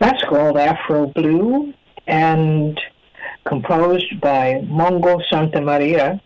That's 0.00 0.22
called 0.24 0.56
Afro 0.56 1.08
Blue 1.08 1.74
and 2.06 2.80
composed 3.44 4.18
by 4.20 4.54
Mongo 4.64 5.20
Santamaría, 5.30 6.18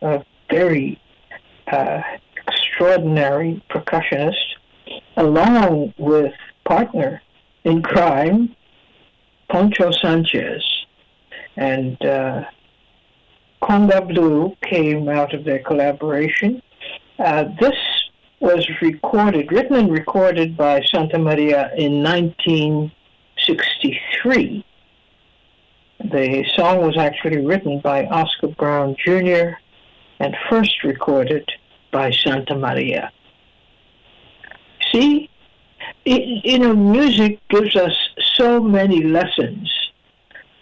a 0.00 0.24
very 0.48 1.00
uh, 1.66 2.02
extraordinary 2.46 3.60
percussionist, 3.68 4.54
along 5.16 5.92
with 5.98 6.32
partner 6.64 7.20
in 7.64 7.82
crime, 7.82 8.54
Poncho 9.50 9.90
Sanchez. 9.90 10.62
And 11.56 12.00
uh, 12.04 12.44
Conga 13.60 14.06
Blue 14.06 14.56
came 14.62 15.08
out 15.08 15.34
of 15.34 15.42
their 15.42 15.58
collaboration. 15.60 16.62
Uh, 17.18 17.44
this 17.60 17.74
was 18.38 18.68
recorded, 18.80 19.50
written 19.50 19.74
and 19.74 19.90
recorded 19.90 20.56
by 20.56 20.80
Santamaría 20.80 21.76
in 21.76 22.02
1963. 23.48 24.64
The 26.00 26.44
song 26.54 26.82
was 26.82 26.96
actually 26.96 27.44
written 27.44 27.80
by 27.80 28.06
Oscar 28.06 28.48
Brown 28.48 28.96
Jr. 29.02 29.56
and 30.18 30.36
first 30.48 30.82
recorded 30.82 31.48
by 31.92 32.10
Santamaría. 32.10 33.10
See, 34.92 35.30
it, 36.04 36.44
you 36.44 36.58
know, 36.58 36.74
music 36.74 37.40
gives 37.48 37.76
us 37.76 37.96
so 38.34 38.60
many 38.60 39.02
lessons, 39.02 39.72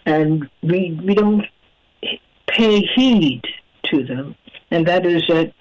and 0.06 0.48
we 0.62 0.98
we 1.02 1.14
don't 1.14 1.46
pay 2.46 2.80
heed 2.80 3.42
to 3.86 4.04
them, 4.04 4.34
and 4.70 4.86
that 4.86 5.04
is 5.06 5.22
that 5.28 5.52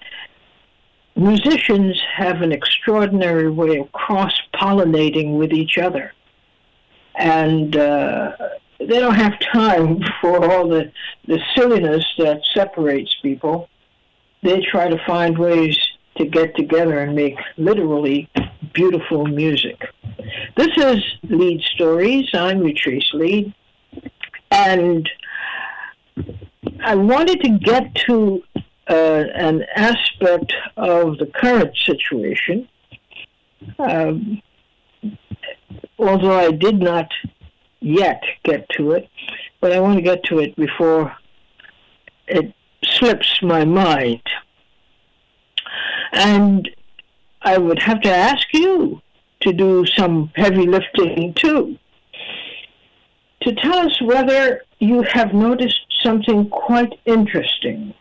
musicians 1.16 2.00
have 2.16 2.42
an 2.42 2.52
extraordinary 2.52 3.50
way 3.50 3.78
of 3.78 3.92
cross 3.92 4.34
pollinating 4.54 5.38
with 5.38 5.52
each 5.52 5.78
other. 5.78 6.12
And 7.16 7.76
uh, 7.76 8.32
they 8.78 8.98
don't 8.98 9.14
have 9.14 9.38
time 9.52 10.00
for 10.20 10.50
all 10.50 10.68
the, 10.68 10.92
the 11.26 11.40
silliness 11.54 12.04
that 12.18 12.42
separates 12.54 13.14
people. 13.22 13.68
They 14.42 14.60
try 14.60 14.88
to 14.88 14.98
find 15.06 15.38
ways 15.38 15.78
to 16.16 16.26
get 16.26 16.54
together 16.56 17.00
and 17.00 17.16
make 17.16 17.36
literally 17.56 18.28
beautiful 18.72 19.26
music. 19.26 19.80
This 20.56 20.68
is 20.76 21.02
Leid 21.28 21.62
Stories. 21.74 22.28
I'm 22.34 22.60
Utrice 22.60 23.12
Leid. 23.14 23.54
And 24.50 25.08
I 26.80 26.94
wanted 26.94 27.42
to 27.42 27.58
get 27.58 27.94
to 28.06 28.42
uh, 28.88 29.24
an 29.34 29.64
aspect 29.74 30.52
of 30.76 31.18
the 31.18 31.26
current 31.26 31.76
situation. 31.76 32.68
Um, 33.78 34.42
although 35.98 36.38
I 36.38 36.50
did 36.50 36.80
not 36.80 37.10
yet 37.80 38.22
get 38.44 38.68
to 38.70 38.92
it, 38.92 39.08
but 39.60 39.72
I 39.72 39.80
want 39.80 39.96
to 39.96 40.02
get 40.02 40.24
to 40.24 40.38
it 40.38 40.56
before 40.56 41.16
it 42.26 42.54
slips 42.84 43.42
my 43.42 43.64
mind. 43.64 44.22
And 46.12 46.68
I 47.42 47.58
would 47.58 47.82
have 47.82 48.00
to 48.02 48.10
ask 48.10 48.46
you 48.52 49.02
to 49.40 49.52
do 49.52 49.84
some 49.84 50.32
heavy 50.34 50.66
lifting 50.66 51.34
too. 51.34 51.78
To 53.42 53.54
tell 53.54 53.78
us 53.78 54.00
whether 54.00 54.62
you 54.78 55.02
have 55.02 55.34
noticed 55.34 55.80
something 56.02 56.48
quite 56.48 56.98
interesting 57.04 57.94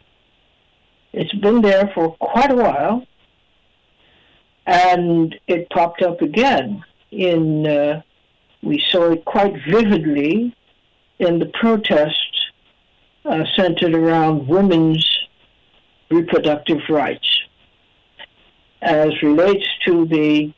it's 1.13 1.33
been 1.33 1.61
there 1.61 1.91
for 1.93 2.15
quite 2.15 2.51
a 2.51 2.55
while, 2.55 3.05
and 4.65 5.35
it 5.47 5.69
popped 5.69 6.01
up 6.01 6.21
again 6.21 6.83
in. 7.13 7.67
Uh, 7.67 8.01
we 8.61 8.81
saw 8.89 9.11
it 9.11 9.25
quite 9.25 9.53
vividly 9.67 10.55
in 11.19 11.39
the 11.39 11.47
protests 11.47 12.51
uh, 13.25 13.43
centered 13.55 13.93
around 13.93 14.47
women's 14.47 15.05
reproductive 16.09 16.79
rights, 16.89 17.27
as 18.81 19.09
relates 19.21 19.65
to 19.85 20.05
the 20.05 20.53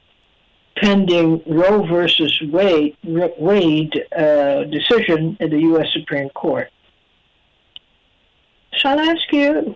pending 0.78 1.42
Roe 1.48 1.86
versus 1.88 2.40
Wade, 2.52 2.98
Wade 3.04 4.04
uh, 4.16 4.66
decision 4.66 5.38
in 5.40 5.50
the 5.50 5.60
U.S. 5.60 5.88
Supreme 5.94 6.30
Court. 6.30 6.70
So 8.78 8.90
I'll 8.90 9.00
ask 9.00 9.32
you 9.32 9.76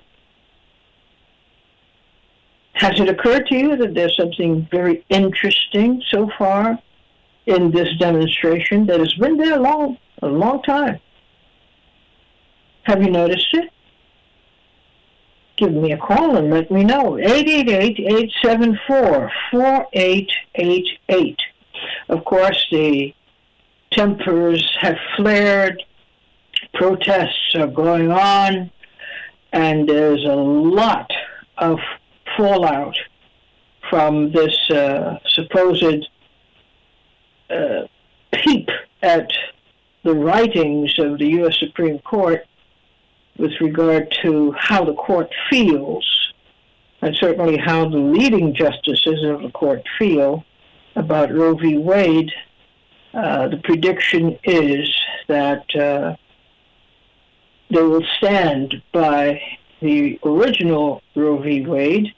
has 2.74 3.00
it 3.00 3.10
occurred 3.10 3.48
to 3.48 3.56
you 3.56 3.76
that 3.76 3.94
there's 3.94 4.16
something 4.16 4.68
very 4.72 5.04
interesting 5.10 6.02
so 6.10 6.30
far 6.38 6.80
in 7.46 7.72
this 7.72 7.90
demonstration 7.98 8.86
that 8.86 9.00
has 9.00 9.14
been 9.14 9.38
there 9.38 9.58
a 9.58 9.62
long, 9.62 9.98
a 10.22 10.28
long 10.28 10.62
time? 10.64 11.00
Have 12.84 13.02
you 13.04 13.10
noticed 13.12 13.54
it? 13.54 13.72
Give 15.58 15.74
me 15.74 15.92
a 15.92 15.98
call 15.98 16.38
and 16.38 16.50
let 16.52 16.72
me 16.72 16.84
know. 16.86 17.18
888-874-4888. 19.54 21.38
Of 22.08 22.24
course, 22.24 22.66
the 22.72 23.14
tempers 23.92 24.78
have 24.80 24.98
flared, 25.18 25.84
protests 26.74 27.56
are 27.56 27.68
going 27.68 28.12
on, 28.12 28.72
and 29.52 29.90
there's 29.90 30.24
a 30.24 30.36
lot 30.36 31.12
of 31.58 31.80
fallout 32.38 32.96
from 33.90 34.32
this 34.32 34.70
uh, 34.70 35.18
supposed 35.28 36.08
uh, 37.50 37.88
peep 38.32 38.70
at 39.02 39.32
the 40.04 40.14
writings 40.14 40.98
of 41.00 41.18
the 41.18 41.28
U.S. 41.40 41.58
Supreme 41.60 42.00
Court 42.00 42.46
with 43.38 43.52
regard 43.62 44.14
to 44.22 44.54
how 44.58 44.84
the 44.84 44.94
court 44.94 45.30
feels, 45.50 46.34
and 47.02 47.16
certainly 47.16 47.58
how 47.58 47.88
the 47.90 47.98
leading 47.98 48.54
justices 48.54 49.24
of 49.26 49.42
the 49.42 49.52
court 49.52 49.82
feel 49.98 50.44
about 50.96 51.34
Roe 51.34 51.56
v. 51.56 51.78
Wade. 51.78 52.32
Uh, 53.14 53.48
the 53.48 53.58
prediction 53.58 54.38
is 54.44 54.94
that 55.28 55.64
uh, 55.76 56.16
they 57.72 57.82
will 57.82 58.06
stand 58.18 58.82
by 58.92 59.42
the 59.82 60.20
original 60.24 61.02
Roe 61.16 61.38
v. 61.38 61.66
Wade 61.66 62.14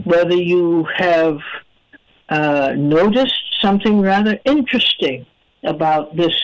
Whether 0.04 0.36
you 0.36 0.86
have 0.96 1.40
uh, 2.28 2.72
noticed 2.76 3.56
something 3.60 4.00
rather 4.00 4.38
interesting 4.44 5.26
about 5.62 6.16
this 6.16 6.34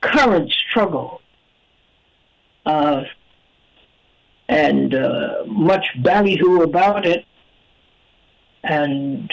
current 0.00 0.52
struggle. 0.52 1.20
Uh, 2.66 3.04
and 4.48 4.94
uh, 4.94 5.44
much 5.46 5.86
ballyhoo 6.02 6.62
about 6.62 7.06
it, 7.06 7.24
and 8.62 9.32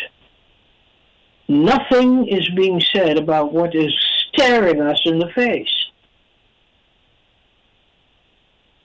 nothing 1.48 2.28
is 2.28 2.48
being 2.56 2.80
said 2.80 3.18
about 3.18 3.54
what 3.54 3.76
is 3.76 3.94
staring 4.30 4.82
us 4.82 5.02
in 5.06 5.20
the 5.20 5.30
face. 5.36 5.86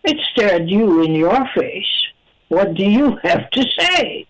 It 0.04 0.18
stared 0.32 0.68
you 0.68 1.02
in 1.02 1.14
your 1.14 1.48
face. 1.54 2.06
What 2.48 2.74
do 2.74 2.84
you 2.84 3.18
have 3.22 3.50
to 3.50 3.64
say? 3.78 4.26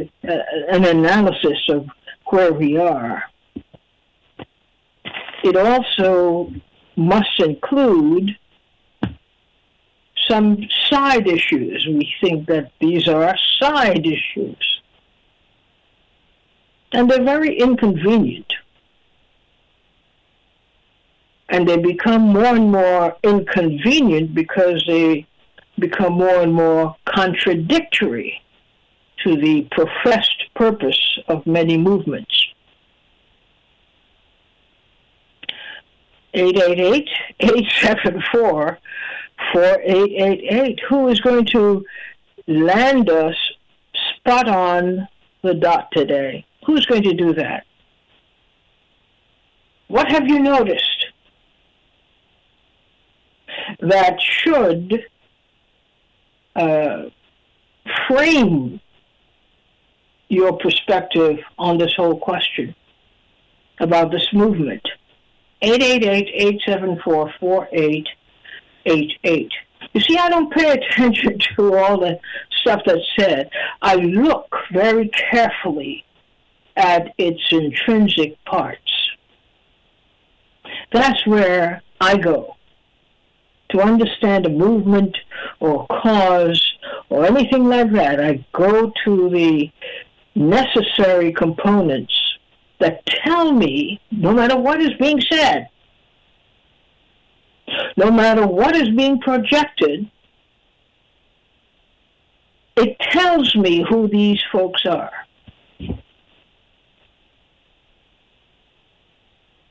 an 0.69 0.85
analysis 0.85 1.59
of 1.69 1.87
where 2.27 2.53
we 2.53 2.77
are. 2.77 3.23
It 5.43 5.55
also 5.55 6.51
must 6.95 7.39
include 7.39 8.37
some 10.29 10.67
side 10.89 11.27
issues. 11.27 11.85
We 11.87 12.13
think 12.21 12.47
that 12.47 12.71
these 12.79 13.07
are 13.07 13.35
side 13.59 14.05
issues. 14.05 14.81
And 16.91 17.09
they're 17.09 17.23
very 17.23 17.57
inconvenient. 17.57 18.51
and 21.49 21.67
they 21.67 21.77
become 21.77 22.21
more 22.21 22.45
and 22.55 22.71
more 22.71 23.17
inconvenient 23.23 24.33
because 24.33 24.83
they 24.87 25.25
become 25.79 26.13
more 26.13 26.41
and 26.41 26.53
more 26.53 26.95
contradictory 27.05 28.41
to 29.23 29.35
the 29.35 29.67
professed 29.71 30.43
purpose 30.55 31.19
of 31.27 31.45
many 31.45 31.77
movements. 31.77 32.45
888-874-4888. 39.53 40.79
Who 40.89 41.07
is 41.07 41.21
going 41.21 41.45
to 41.47 41.85
land 42.47 43.09
us 43.09 43.35
spot 44.17 44.47
on 44.47 45.07
the 45.43 45.53
dot 45.53 45.89
today? 45.91 46.45
Who's 46.65 46.85
going 46.85 47.03
to 47.03 47.13
do 47.13 47.33
that? 47.33 47.65
What 49.87 50.11
have 50.11 50.27
you 50.27 50.39
noticed 50.39 51.07
that 53.79 54.19
should 54.21 55.05
uh, 56.55 57.03
frame 58.07 58.79
your 60.27 60.57
perspective 60.57 61.39
on 61.57 61.77
this 61.77 61.93
whole 61.95 62.17
question 62.19 62.75
about 63.79 64.11
this 64.11 64.27
movement. 64.33 64.87
888-874-4888. 68.85 69.49
You 69.93 70.01
see, 70.01 70.17
I 70.17 70.29
don't 70.29 70.51
pay 70.53 70.71
attention 70.71 71.39
to 71.55 71.75
all 71.75 71.99
the 71.99 72.19
stuff 72.61 72.81
that's 72.85 72.99
said. 73.17 73.49
I 73.81 73.95
look 73.95 74.53
very 74.71 75.09
carefully 75.09 76.05
at 76.75 77.13
its 77.17 77.41
intrinsic 77.51 78.43
parts. 78.45 79.09
That's 80.91 81.25
where 81.25 81.81
I 81.99 82.17
go 82.17 82.55
to 83.71 83.81
understand 83.81 84.45
a 84.45 84.49
movement 84.49 85.15
or 85.59 85.85
cause 85.87 86.73
or 87.09 87.25
anything 87.25 87.65
like 87.65 87.91
that. 87.91 88.23
I 88.23 88.43
go 88.53 88.91
to 89.05 89.29
the 89.29 89.71
necessary 90.35 91.31
components 91.33 92.13
that 92.79 93.05
tell 93.05 93.51
me, 93.51 93.99
no 94.11 94.33
matter 94.33 94.57
what 94.57 94.81
is 94.81 94.93
being 94.99 95.21
said, 95.29 95.67
no 97.97 98.11
matter 98.11 98.45
what 98.45 98.75
is 98.75 98.89
being 98.89 99.19
projected, 99.19 100.09
it 102.77 102.97
tells 102.99 103.55
me 103.55 103.85
who 103.89 104.07
these 104.07 104.41
folks 104.51 104.85
are. 104.85 105.11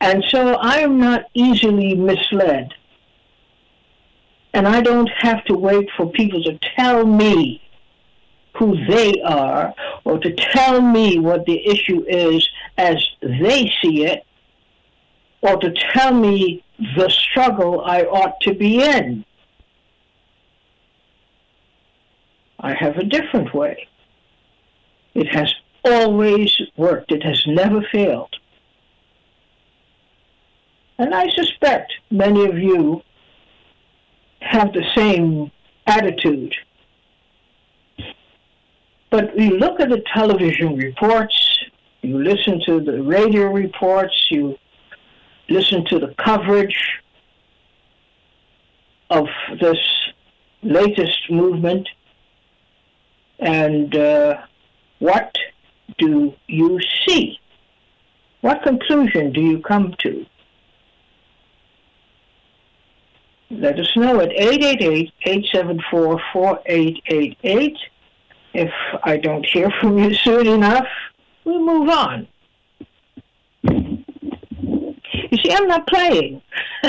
And 0.01 0.25
so 0.29 0.55
I 0.55 0.79
am 0.79 1.01
not 1.01 1.25
easily 1.35 1.95
misled. 1.95 2.73
And 4.55 4.67
I 4.67 4.81
don't 4.81 5.11
have 5.19 5.45
to 5.47 5.55
wait 5.55 5.89
for 5.97 6.11
people 6.11 6.43
to 6.45 6.59
tell 6.77 7.05
me 7.05 7.63
who 8.57 8.77
they 8.87 9.21
are 9.23 9.75
or 10.05 10.19
to 10.19 10.33
tell 10.33 10.81
me 10.81 11.19
what 11.19 11.47
the 11.47 11.67
issue 11.67 12.05
is 12.09 12.49
as 12.77 12.97
they 13.23 13.71
see 13.83 14.05
it 14.05 14.25
or 15.43 15.57
to 15.59 15.73
tell 15.93 16.13
me 16.13 16.65
the 16.79 17.09
struggle 17.09 17.83
I 17.85 18.03
ought 18.03 18.41
to 18.43 18.55
be 18.55 18.83
in. 18.83 19.25
I 22.61 22.75
have 22.75 22.97
a 22.97 23.05
different 23.05 23.55
way. 23.55 23.89
It 25.15 25.29
has 25.29 25.53
always 25.85 26.61
worked, 26.77 27.13
it 27.13 27.23
has 27.23 27.43
never 27.47 27.83
failed. 27.91 28.35
And 30.99 31.15
I 31.15 31.29
suspect 31.31 31.93
many 32.11 32.45
of 32.45 32.59
you 32.59 33.03
have 34.41 34.73
the 34.73 34.85
same 34.95 35.51
attitude. 35.87 36.55
But 39.11 39.39
you 39.39 39.59
look 39.59 39.81
at 39.81 39.89
the 39.89 40.03
television 40.13 40.77
reports, 40.77 41.65
you 42.03 42.23
listen 42.23 42.61
to 42.67 42.81
the 42.81 43.03
radio 43.03 43.47
reports, 43.47 44.31
you 44.31 44.59
listen 45.49 45.85
to 45.87 45.99
the 45.99 46.15
coverage 46.19 46.77
of 49.11 49.27
this 49.61 49.79
latest 50.63 51.31
movement, 51.31 51.89
and 53.39 53.97
uh, 53.97 54.37
what 54.99 55.35
do 55.97 56.35
you 56.47 56.79
see? 57.07 57.39
What 58.41 58.63
conclusion 58.63 59.33
do 59.33 59.41
you 59.41 59.61
come 59.61 59.95
to? 60.01 60.27
Let 63.51 63.81
us 63.81 63.91
know 63.97 64.21
at 64.21 64.29
888-874-4888. 65.25 67.77
If 68.55 68.71
I 69.03 69.17
don't 69.17 69.45
hear 69.47 69.71
from 69.81 69.99
you 69.99 70.15
soon 70.15 70.47
enough, 70.47 70.87
we'll 71.45 71.65
move 71.65 71.89
on. 71.89 72.29
You 75.31 75.39
see, 75.43 75.53
I'm 75.53 75.67
not 75.67 75.87
playing. 75.87 76.43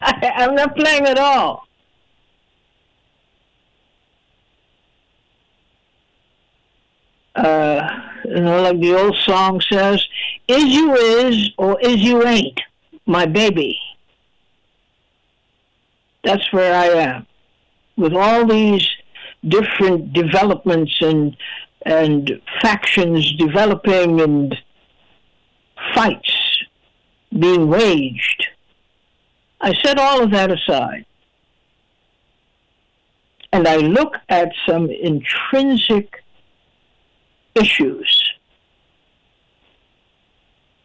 I, 0.00 0.32
I'm 0.36 0.54
not 0.54 0.76
playing 0.76 1.06
at 1.06 1.18
all. 1.18 1.66
Uh, 7.34 7.88
you 8.24 8.40
know, 8.40 8.62
like 8.62 8.80
the 8.80 8.94
old 8.96 9.16
song 9.18 9.60
says, 9.60 10.04
is 10.48 10.64
you 10.64 10.94
is 10.94 11.50
or 11.56 11.80
is 11.80 11.96
you 11.96 12.26
ain't, 12.26 12.60
my 13.06 13.26
baby. 13.26 13.78
That's 16.24 16.52
where 16.52 16.74
I 16.74 16.86
am. 16.86 17.26
With 17.96 18.12
all 18.12 18.44
these 18.44 18.86
different 19.46 20.12
developments 20.12 20.96
and 21.00 21.36
and 21.86 22.40
factions 22.60 23.32
developing 23.36 24.20
and 24.20 24.56
fights 25.94 26.37
being 27.36 27.68
waged. 27.68 28.48
I 29.60 29.74
set 29.82 29.98
all 29.98 30.22
of 30.22 30.30
that 30.30 30.50
aside. 30.50 31.04
And 33.52 33.66
I 33.66 33.76
look 33.76 34.14
at 34.28 34.52
some 34.66 34.90
intrinsic 34.90 36.22
issues 37.54 38.32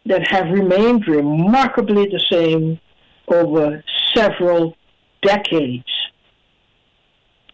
that 0.06 0.26
have 0.28 0.50
remained 0.50 1.06
remarkably 1.06 2.06
the 2.06 2.20
same 2.30 2.80
over 3.28 3.82
several 4.14 4.76
decades. 5.22 5.84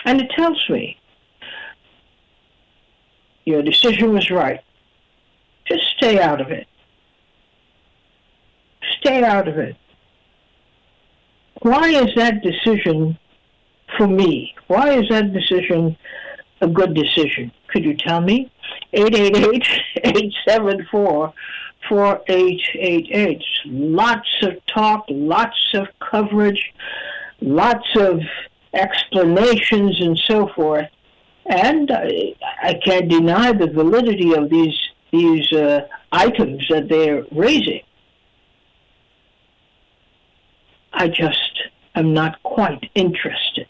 And 0.04 0.20
it 0.20 0.30
tells 0.36 0.68
me 0.68 0.98
your 3.44 3.62
decision 3.62 4.12
was 4.12 4.30
right. 4.30 4.60
Just 5.66 5.84
stay 5.96 6.20
out 6.20 6.40
of 6.40 6.50
it. 6.50 6.66
Stay 9.00 9.24
out 9.24 9.48
of 9.48 9.58
it. 9.58 9.74
Why 11.62 11.88
is 11.88 12.14
that 12.16 12.42
decision 12.42 13.18
for 13.96 14.06
me? 14.06 14.54
Why 14.68 14.92
is 14.92 15.08
that 15.10 15.32
decision 15.32 15.96
a 16.60 16.68
good 16.68 16.94
decision? 16.94 17.50
Could 17.68 17.84
you 17.84 17.96
tell 17.96 18.20
me? 18.20 18.52
888-874 18.94 21.32
4888. 21.88 23.42
Lots 23.66 24.28
of 24.42 24.54
talk, 24.66 25.04
lots 25.08 25.74
of 25.74 25.88
coverage, 25.98 26.72
lots 27.40 27.88
of 27.96 28.20
explanations 28.74 30.00
and 30.00 30.16
so 30.18 30.48
forth. 30.54 30.88
And 31.46 31.90
I, 31.90 32.34
I 32.62 32.74
can't 32.84 33.08
deny 33.08 33.52
the 33.52 33.66
validity 33.66 34.34
of 34.34 34.50
these 34.50 34.76
these 35.10 35.50
uh, 35.52 35.88
items 36.12 36.64
that 36.70 36.88
they're 36.88 37.24
raising. 37.32 37.80
I 40.92 41.08
just 41.08 41.62
am 41.94 42.12
not 42.12 42.42
quite 42.42 42.90
interested. 42.94 43.68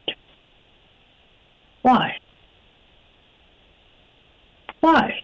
Why? 1.82 2.18
Why? 4.80 5.22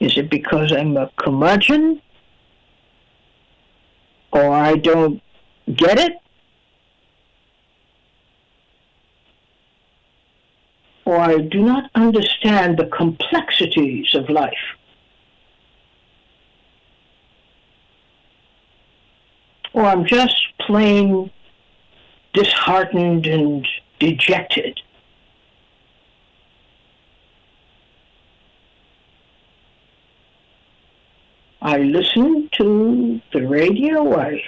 Is 0.00 0.16
it 0.16 0.30
because 0.30 0.72
I'm 0.72 0.96
a 0.96 1.10
curmudgeon? 1.16 2.00
or 4.32 4.50
I 4.50 4.76
don't 4.76 5.22
get 5.74 5.98
it, 5.98 6.12
or 11.04 11.16
I 11.16 11.38
do 11.38 11.62
not 11.62 11.90
understand 11.94 12.78
the 12.78 12.86
complexities 12.86 14.14
of 14.14 14.28
life. 14.28 14.52
Or 19.78 19.84
I'm 19.84 20.06
just 20.06 20.34
plain 20.58 21.30
disheartened 22.32 23.28
and 23.28 23.64
dejected. 24.00 24.80
I 31.62 31.78
listen 31.78 32.50
to 32.54 33.20
the 33.32 33.46
radio. 33.46 34.18
I 34.18 34.42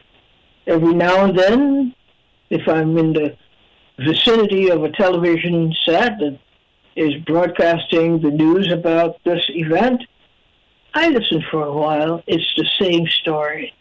every 0.66 0.94
now 0.94 1.26
and 1.26 1.38
then, 1.38 1.94
if 2.50 2.66
I'm 2.66 2.98
in 2.98 3.12
the 3.12 3.36
vicinity 4.00 4.68
of 4.68 4.82
a 4.82 4.90
television 4.90 5.72
set 5.84 6.18
that 6.18 6.40
is 6.96 7.14
broadcasting 7.22 8.20
the 8.20 8.32
news 8.32 8.72
about 8.72 9.22
this 9.22 9.44
event, 9.50 10.02
I 10.92 11.10
listen 11.10 11.40
for 11.52 11.62
a 11.62 11.72
while. 11.72 12.24
It's 12.26 12.52
the 12.56 12.68
same 12.80 13.06
story. 13.06 13.72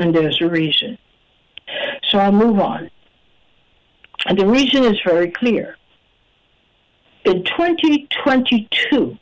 And 0.00 0.14
there's 0.14 0.40
a 0.40 0.48
reason. 0.48 0.96
So 2.08 2.18
I'll 2.18 2.32
move 2.32 2.58
on. 2.58 2.90
And 4.26 4.38
the 4.38 4.46
reason 4.46 4.82
is 4.82 4.98
very 5.04 5.30
clear. 5.30 5.76
In 7.26 7.44
2022, 7.44 9.18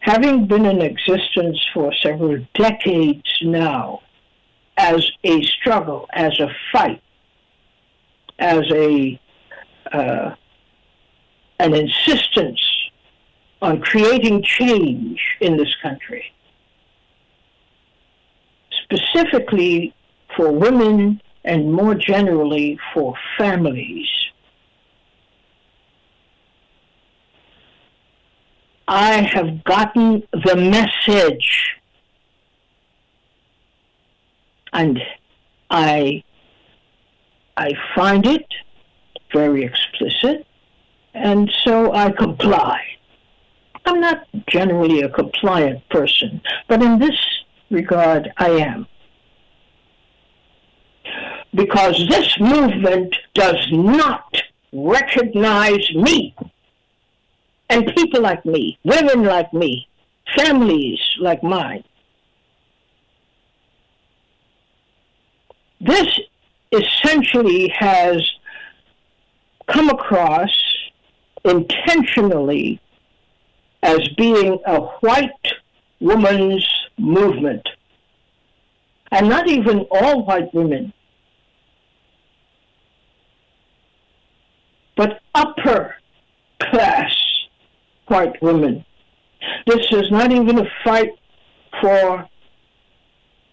having 0.00 0.46
been 0.46 0.64
in 0.64 0.80
existence 0.80 1.58
for 1.74 1.92
several 1.92 2.42
decades 2.54 3.30
now, 3.42 4.00
as 4.78 5.06
a 5.24 5.42
struggle, 5.42 6.08
as 6.14 6.40
a 6.40 6.48
fight, 6.72 7.02
as 8.38 8.62
a 8.72 9.20
uh, 9.92 10.34
an 11.58 11.74
insistence 11.74 12.62
on 13.60 13.78
creating 13.82 14.42
change 14.42 15.20
in 15.42 15.58
this 15.58 15.74
country, 15.82 16.32
specifically 18.90 19.94
for 20.36 20.50
women 20.50 21.20
and 21.44 21.72
more 21.72 21.94
generally 21.94 22.78
for 22.92 23.14
families. 23.38 24.08
I 28.86 29.22
have 29.22 29.62
gotten 29.64 30.26
the 30.32 30.56
message 30.56 31.76
and 34.72 35.00
I 35.70 36.24
I 37.56 37.72
find 37.94 38.26
it 38.26 38.46
very 39.32 39.64
explicit 39.64 40.46
and 41.14 41.50
so 41.64 41.92
I 41.92 42.10
comply. 42.10 42.80
I'm 43.86 44.00
not 44.00 44.26
generally 44.48 45.02
a 45.02 45.08
compliant 45.08 45.88
person, 45.88 46.40
but 46.68 46.82
in 46.82 46.98
this 46.98 47.18
regard, 47.70 48.32
I 48.36 48.50
am. 48.50 48.86
Because 51.54 51.96
this 52.08 52.38
movement 52.38 53.14
does 53.34 53.66
not 53.70 54.40
recognize 54.72 55.90
me 55.94 56.34
and 57.68 57.86
people 57.96 58.20
like 58.20 58.44
me, 58.44 58.78
women 58.84 59.24
like 59.24 59.52
me, 59.52 59.88
families 60.36 61.00
like 61.20 61.42
mine. 61.42 61.84
This 65.80 66.20
essentially 66.72 67.68
has 67.68 68.28
come 69.66 69.88
across 69.88 70.50
intentionally 71.44 72.80
as 73.82 74.00
being 74.16 74.58
a 74.66 74.80
white 75.00 75.30
woman's 76.00 76.66
movement. 77.00 77.66
And 79.10 79.28
not 79.28 79.48
even 79.48 79.86
all 79.90 80.24
white 80.24 80.54
women, 80.54 80.92
but 84.96 85.20
upper 85.34 85.96
class 86.62 87.16
white 88.06 88.40
women. 88.42 88.84
This 89.66 89.86
is 89.90 90.10
not 90.10 90.30
even 90.30 90.58
a 90.58 90.66
fight 90.84 91.10
for 91.80 92.28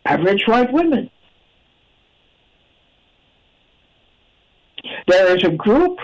average 0.05 0.43
white 0.45 0.71
women. 0.71 1.09
There 5.07 5.35
is 5.35 5.43
a 5.43 5.51
group 5.51 5.97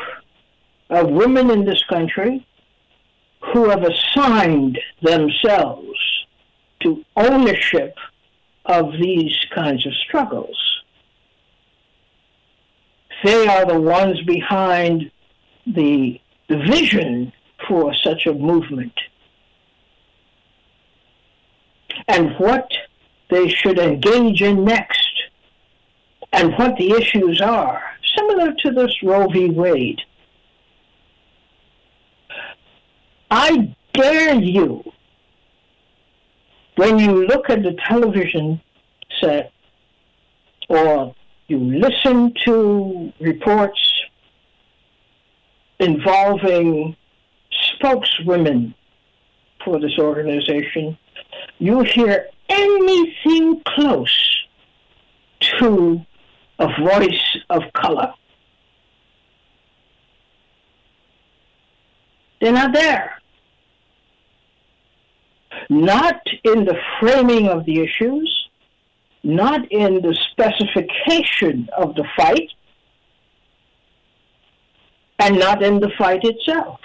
of 0.89 1.09
women 1.09 1.51
in 1.51 1.65
this 1.65 1.83
country 1.89 2.45
who 3.53 3.69
have 3.69 3.83
assigned 3.83 4.79
themselves 5.01 5.99
to 6.83 7.03
ownership 7.15 7.95
of 8.65 8.93
these 8.93 9.35
kinds 9.53 9.85
of 9.85 9.93
struggles. 9.95 10.57
They 13.23 13.47
are 13.47 13.65
the 13.65 13.79
ones 13.79 14.21
behind 14.23 15.11
the, 15.65 16.19
the 16.49 16.57
vision 16.57 17.31
for 17.67 17.93
such 17.93 18.25
a 18.25 18.33
movement 18.33 18.93
and 22.07 22.35
what 22.37 22.69
they 23.29 23.47
should 23.47 23.79
engage 23.79 24.41
in 24.41 24.65
next 24.65 25.09
and 26.31 26.53
what 26.57 26.75
the 26.77 26.91
issues 26.91 27.41
are, 27.41 27.81
similar 28.17 28.53
to 28.53 28.71
this 28.71 28.91
Roe 29.03 29.27
v. 29.27 29.49
Wade. 29.49 30.01
I 33.29 33.75
dare 33.93 34.35
you, 34.35 34.83
when 36.75 36.97
you 36.97 37.25
look 37.25 37.49
at 37.49 37.61
the 37.63 37.75
television 37.87 38.61
set 39.21 39.51
or 40.69 41.13
you 41.47 41.57
listen 41.57 42.33
to 42.45 43.11
reports 43.19 44.01
involving 45.79 46.95
spokeswomen 47.75 48.73
for 49.63 49.79
this 49.79 49.97
organization, 49.99 50.97
you 51.59 51.81
hear 51.81 52.27
anything 52.49 53.61
close 53.65 54.45
to 55.39 56.01
a 56.59 56.67
voice 56.81 57.37
of 57.49 57.61
color. 57.73 58.13
They're 62.39 62.51
not 62.51 62.73
there 62.73 63.22
not 65.69 66.21
in 66.43 66.65
the 66.65 66.77
framing 66.99 67.47
of 67.47 67.65
the 67.65 67.79
issues, 67.79 68.49
not 69.23 69.71
in 69.71 70.01
the 70.01 70.17
specification 70.31 71.69
of 71.77 71.95
the 71.95 72.05
fight, 72.15 72.49
and 75.19 75.39
not 75.39 75.63
in 75.63 75.79
the 75.79 75.91
fight 75.97 76.23
itself. 76.23 76.79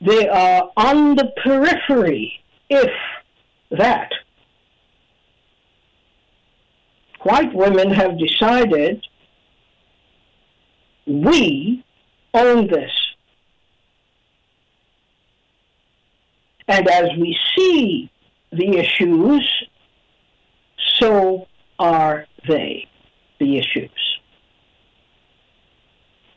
They 0.00 0.28
are 0.28 0.70
on 0.76 1.16
the 1.16 1.32
periphery, 1.42 2.42
if 2.68 2.90
that. 3.70 4.10
White 7.22 7.52
women 7.54 7.90
have 7.90 8.18
decided 8.18 9.04
we 11.06 11.84
own 12.34 12.68
this. 12.68 12.92
And 16.68 16.88
as 16.88 17.10
we 17.18 17.38
see 17.56 18.10
the 18.50 18.76
issues, 18.76 19.64
so 20.98 21.46
are 21.78 22.26
they 22.48 22.88
the 23.38 23.58
issues. 23.58 23.90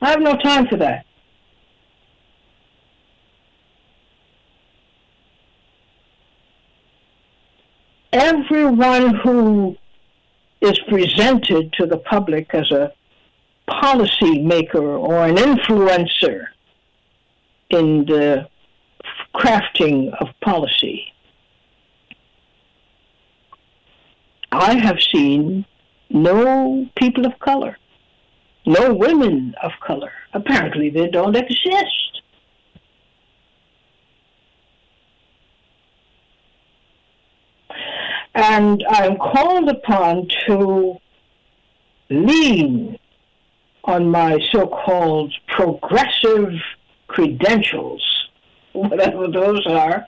I 0.01 0.09
have 0.09 0.21
no 0.21 0.35
time 0.35 0.67
for 0.67 0.77
that. 0.77 1.05
Everyone 8.11 9.15
who 9.15 9.77
is 10.61 10.79
presented 10.87 11.71
to 11.73 11.85
the 11.85 11.97
public 11.97 12.53
as 12.53 12.71
a 12.71 12.91
policy 13.67 14.41
maker 14.41 14.97
or 14.97 15.25
an 15.25 15.35
influencer 15.35 16.47
in 17.69 18.05
the 18.05 18.47
crafting 19.35 20.13
of 20.19 20.27
policy. 20.41 21.13
I 24.51 24.75
have 24.75 24.99
seen 25.01 25.65
no 26.09 26.87
people 26.95 27.25
of 27.25 27.37
color, 27.39 27.77
no 28.65 28.93
women 28.93 29.55
of 29.61 29.71
color. 29.85 30.11
Apparently, 30.33 30.89
they 30.89 31.07
don't 31.07 31.35
exist. 31.35 32.21
And 38.33 38.83
I'm 38.89 39.17
called 39.17 39.69
upon 39.69 40.29
to 40.47 40.97
lean 42.09 42.97
on 43.83 44.09
my 44.09 44.39
so 44.51 44.67
called 44.67 45.33
progressive 45.47 46.53
credentials, 47.07 48.18
whatever 48.73 49.27
those 49.27 49.65
are, 49.67 50.05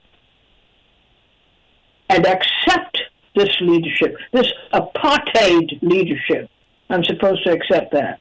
and 2.10 2.25
accept 2.25 3.01
this 3.36 3.56
leadership, 3.62 4.15
this 4.34 4.51
apartheid 4.74 5.82
leadership. 5.82 6.50
I'm 6.89 7.03
supposed 7.03 7.44
to 7.46 7.51
accept 7.51 7.94
that. 7.94 8.20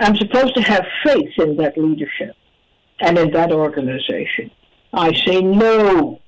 I'm 0.00 0.16
supposed 0.16 0.54
to 0.56 0.62
have 0.62 0.84
faith 1.04 1.30
in 1.38 1.56
that 1.56 1.78
leadership 1.78 2.34
and 3.00 3.18
in 3.18 3.30
that 3.32 3.52
organization. 3.52 4.50
I 4.92 5.12
say 5.14 5.40
no. 5.40 6.20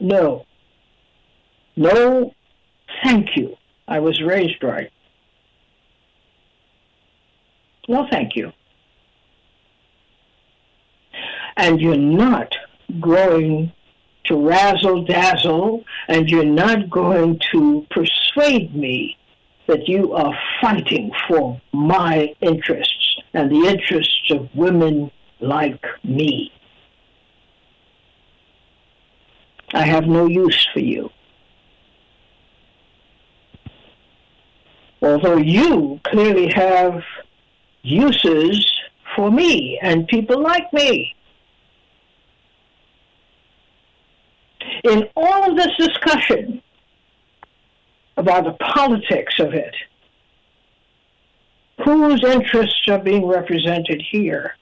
No. 0.00 0.46
No, 1.76 2.34
thank 3.02 3.36
you. 3.36 3.56
I 3.88 4.00
was 4.00 4.20
raised 4.22 4.62
right. 4.62 4.90
No, 7.88 8.06
thank 8.10 8.36
you. 8.36 8.52
And 11.56 11.80
you're 11.80 11.96
not 11.96 12.54
going 13.00 13.72
to 14.24 14.48
razzle 14.48 15.04
dazzle, 15.04 15.84
and 16.08 16.28
you're 16.28 16.44
not 16.44 16.88
going 16.88 17.40
to 17.52 17.86
persuade 17.90 18.74
me 18.74 19.16
that 19.66 19.88
you 19.88 20.12
are 20.12 20.32
fighting 20.60 21.10
for 21.28 21.60
my 21.72 22.34
interests 22.40 23.20
and 23.34 23.50
the 23.50 23.68
interests 23.68 24.30
of 24.30 24.48
women 24.54 25.10
like 25.40 25.84
me. 26.04 26.52
I 29.74 29.82
have 29.82 30.06
no 30.06 30.26
use 30.26 30.68
for 30.72 30.80
you. 30.80 31.10
Although 35.00 35.38
you 35.38 35.98
clearly 36.04 36.48
have 36.52 37.02
uses 37.82 38.70
for 39.16 39.30
me 39.30 39.78
and 39.82 40.06
people 40.06 40.40
like 40.40 40.72
me. 40.72 41.14
In 44.84 45.08
all 45.16 45.50
of 45.50 45.56
this 45.56 45.76
discussion 45.76 46.62
about 48.16 48.44
the 48.44 48.52
politics 48.52 49.38
of 49.38 49.54
it, 49.54 49.74
whose 51.84 52.22
interests 52.24 52.88
are 52.88 52.98
being 52.98 53.26
represented 53.26 54.02
here, 54.10 54.56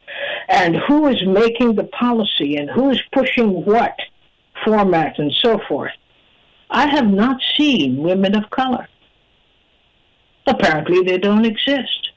and 0.48 0.76
who 0.76 1.06
is 1.06 1.24
making 1.26 1.74
the 1.74 1.84
policy, 1.84 2.56
and 2.56 2.70
who 2.70 2.90
is 2.90 3.00
pushing 3.12 3.64
what 3.64 3.98
format, 4.64 5.18
and 5.18 5.33
so 5.33 5.59
forth, 5.68 5.92
I 6.70 6.87
have 6.87 7.09
not 7.09 7.40
seen 7.56 8.02
women 8.02 8.37
of 8.37 8.50
color. 8.50 8.88
Apparently, 10.46 11.02
they 11.02 11.18
don't 11.18 11.44
exist. 11.44 12.11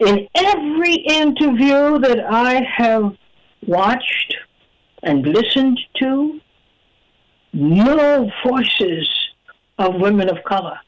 in 0.00 0.28
every 0.34 0.94
interview 0.94 1.98
that 1.98 2.18
I 2.28 2.62
have 2.76 3.16
watched 3.66 4.36
and 5.02 5.26
listened 5.26 5.78
to, 6.00 6.40
no 7.52 8.30
voices 8.46 9.08
of 9.78 9.94
women 10.00 10.28
of 10.28 10.42
color. 10.44 10.78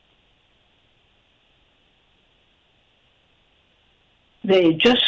They 4.44 4.74
just 4.74 5.04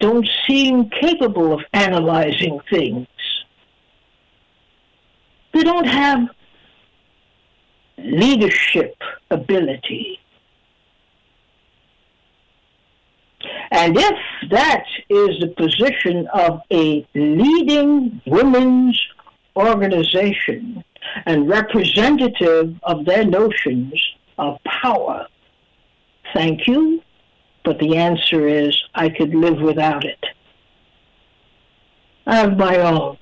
don't 0.00 0.28
seem 0.46 0.90
capable 0.90 1.52
of 1.52 1.60
analyzing 1.72 2.60
things. 2.70 3.06
They 5.52 5.62
don't 5.62 5.86
have 5.86 6.28
leadership 7.98 8.96
ability. 9.30 10.19
And 13.70 13.96
if 13.96 14.18
that 14.50 14.84
is 15.08 15.38
the 15.40 15.54
position 15.56 16.26
of 16.34 16.60
a 16.72 17.06
leading 17.14 18.20
women's 18.26 19.00
organization 19.54 20.82
and 21.26 21.48
representative 21.48 22.74
of 22.82 23.04
their 23.04 23.24
notions 23.24 23.94
of 24.38 24.58
power, 24.64 25.26
thank 26.34 26.66
you, 26.66 27.02
but 27.64 27.78
the 27.78 27.96
answer 27.96 28.48
is 28.48 28.76
I 28.94 29.08
could 29.08 29.34
live 29.34 29.60
without 29.60 30.04
it. 30.04 30.24
I 32.26 32.36
have 32.36 32.56
my 32.56 32.76
own, 32.78 33.18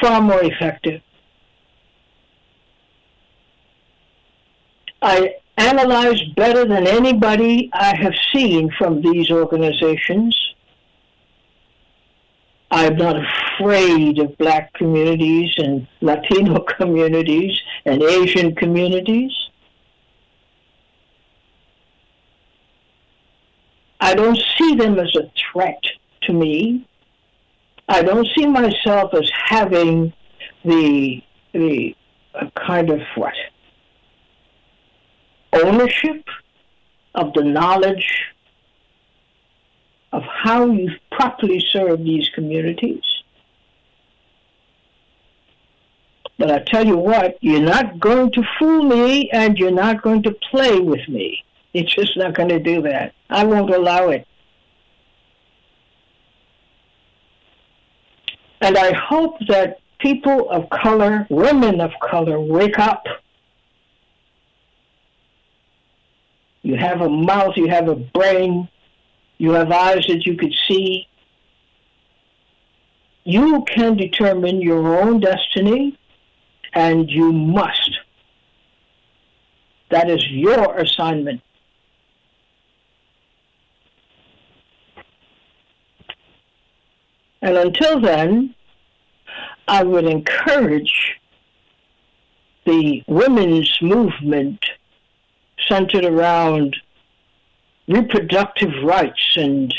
far 0.00 0.20
more 0.20 0.42
effective. 0.42 1.02
I 5.00 5.34
analyze 5.62 6.20
better 6.36 6.64
than 6.64 6.86
anybody 6.86 7.70
I 7.72 7.94
have 7.96 8.14
seen 8.32 8.70
from 8.78 9.00
these 9.00 9.30
organizations. 9.30 10.36
I'm 12.70 12.96
not 12.96 13.16
afraid 13.16 14.18
of 14.18 14.36
black 14.38 14.72
communities 14.72 15.52
and 15.58 15.86
Latino 16.00 16.60
communities 16.78 17.58
and 17.84 18.02
Asian 18.02 18.54
communities. 18.54 19.32
I 24.00 24.14
don't 24.14 24.42
see 24.58 24.74
them 24.74 24.98
as 24.98 25.14
a 25.14 25.30
threat 25.40 25.82
to 26.22 26.32
me. 26.32 26.88
I 27.88 28.02
don't 28.02 28.26
see 28.34 28.46
myself 28.46 29.14
as 29.14 29.30
having 29.48 30.12
the 30.64 31.22
the 31.52 31.94
kind 32.56 32.90
of 32.90 33.00
what 33.14 33.34
ownership 35.52 36.24
of 37.14 37.32
the 37.34 37.44
knowledge 37.44 38.08
of 40.12 40.22
how 40.22 40.66
you 40.66 40.90
properly 41.10 41.60
serve 41.70 42.04
these 42.04 42.28
communities. 42.34 43.02
But 46.38 46.50
I 46.50 46.58
tell 46.58 46.86
you 46.86 46.96
what, 46.96 47.38
you're 47.40 47.60
not 47.60 48.00
going 48.00 48.32
to 48.32 48.42
fool 48.58 48.82
me 48.82 49.30
and 49.30 49.56
you're 49.58 49.70
not 49.70 50.02
going 50.02 50.22
to 50.24 50.34
play 50.50 50.80
with 50.80 51.08
me. 51.08 51.44
It's 51.72 51.94
just 51.94 52.16
not 52.16 52.34
going 52.34 52.48
to 52.48 52.58
do 52.58 52.82
that. 52.82 53.14
I 53.30 53.44
won't 53.44 53.72
allow 53.72 54.08
it. 54.08 54.26
And 58.60 58.76
I 58.76 58.92
hope 58.92 59.36
that 59.48 59.80
people 59.98 60.50
of 60.50 60.68
color, 60.70 61.26
women 61.30 61.80
of 61.80 61.92
color, 62.00 62.40
wake 62.40 62.78
up 62.78 63.04
You 66.62 66.76
have 66.76 67.00
a 67.00 67.08
mouth, 67.08 67.56
you 67.56 67.68
have 67.68 67.88
a 67.88 67.96
brain, 67.96 68.68
you 69.38 69.50
have 69.52 69.70
eyes 69.70 70.06
that 70.08 70.24
you 70.24 70.36
could 70.36 70.54
see. 70.68 71.08
You 73.24 73.64
can 73.66 73.96
determine 73.96 74.60
your 74.60 75.00
own 75.00 75.20
destiny, 75.20 75.98
and 76.72 77.10
you 77.10 77.32
must. 77.32 77.98
That 79.90 80.08
is 80.08 80.24
your 80.30 80.78
assignment. 80.78 81.42
And 87.42 87.56
until 87.56 88.00
then, 88.00 88.54
I 89.66 89.82
would 89.82 90.04
encourage 90.04 91.18
the 92.64 93.02
women's 93.08 93.76
movement 93.82 94.64
centered 95.68 96.04
around 96.04 96.76
reproductive 97.88 98.70
rights 98.84 99.36
and 99.36 99.74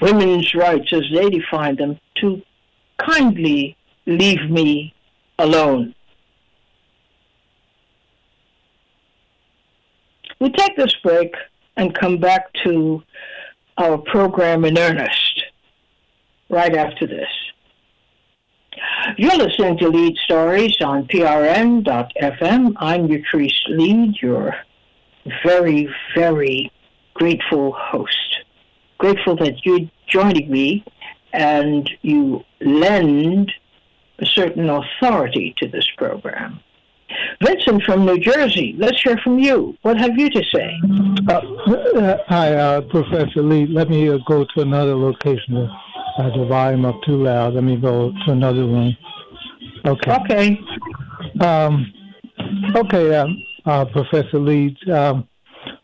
women's 0.00 0.54
rights 0.54 0.92
as 0.92 1.02
they 1.14 1.30
define 1.30 1.76
them 1.76 1.98
to 2.16 2.42
kindly 2.98 3.76
leave 4.06 4.50
me 4.50 4.94
alone. 5.38 5.94
We 10.40 10.50
take 10.50 10.76
this 10.76 10.94
break 11.02 11.32
and 11.76 11.94
come 11.94 12.18
back 12.18 12.52
to 12.64 13.02
our 13.78 13.98
program 13.98 14.64
in 14.64 14.76
earnest 14.76 15.44
right 16.48 16.74
after 16.74 17.06
this. 17.06 17.28
You're 19.16 19.36
listening 19.36 19.78
to 19.78 19.88
Leid 19.88 20.16
Stories 20.24 20.76
on 20.80 21.06
PRN.FM. 21.06 22.74
I'm 22.76 23.08
Utrice 23.08 23.68
Leid, 23.68 24.16
your 24.20 24.54
very, 25.44 25.88
very 26.14 26.70
grateful 27.14 27.72
host. 27.72 28.38
Grateful 28.98 29.36
that 29.36 29.64
you're 29.64 29.90
joining 30.06 30.50
me 30.50 30.84
and 31.32 31.90
you 32.02 32.44
lend 32.60 33.52
a 34.18 34.26
certain 34.26 34.68
authority 34.68 35.54
to 35.58 35.68
this 35.68 35.88
program. 35.96 36.60
Vincent 37.42 37.82
from 37.82 38.06
New 38.06 38.18
Jersey, 38.18 38.74
let's 38.78 39.02
hear 39.02 39.18
from 39.18 39.38
you. 39.38 39.76
What 39.82 39.98
have 39.98 40.16
you 40.16 40.30
to 40.30 40.42
say? 40.44 40.80
Uh, 41.28 41.32
uh, 41.34 42.16
hi, 42.26 42.54
uh, 42.54 42.80
Professor 42.82 43.42
Lee. 43.42 43.66
Let 43.66 43.90
me 43.90 44.08
uh, 44.08 44.18
go 44.26 44.44
to 44.44 44.60
another 44.60 44.94
location. 44.94 45.68
I 46.18 46.22
have 46.22 46.32
the 46.32 46.46
volume 46.46 46.84
up 46.84 46.96
too 47.04 47.22
loud. 47.22 47.54
Let 47.54 47.64
me 47.64 47.76
go 47.76 48.12
to 48.24 48.32
another 48.32 48.64
room. 48.64 48.96
Okay. 49.84 50.12
Okay. 50.12 50.60
Um, 51.40 51.92
okay, 52.76 53.16
um, 53.16 53.42
uh, 53.64 53.84
Professor 53.86 54.38
Leeds. 54.38 54.78
Um, 54.88 55.28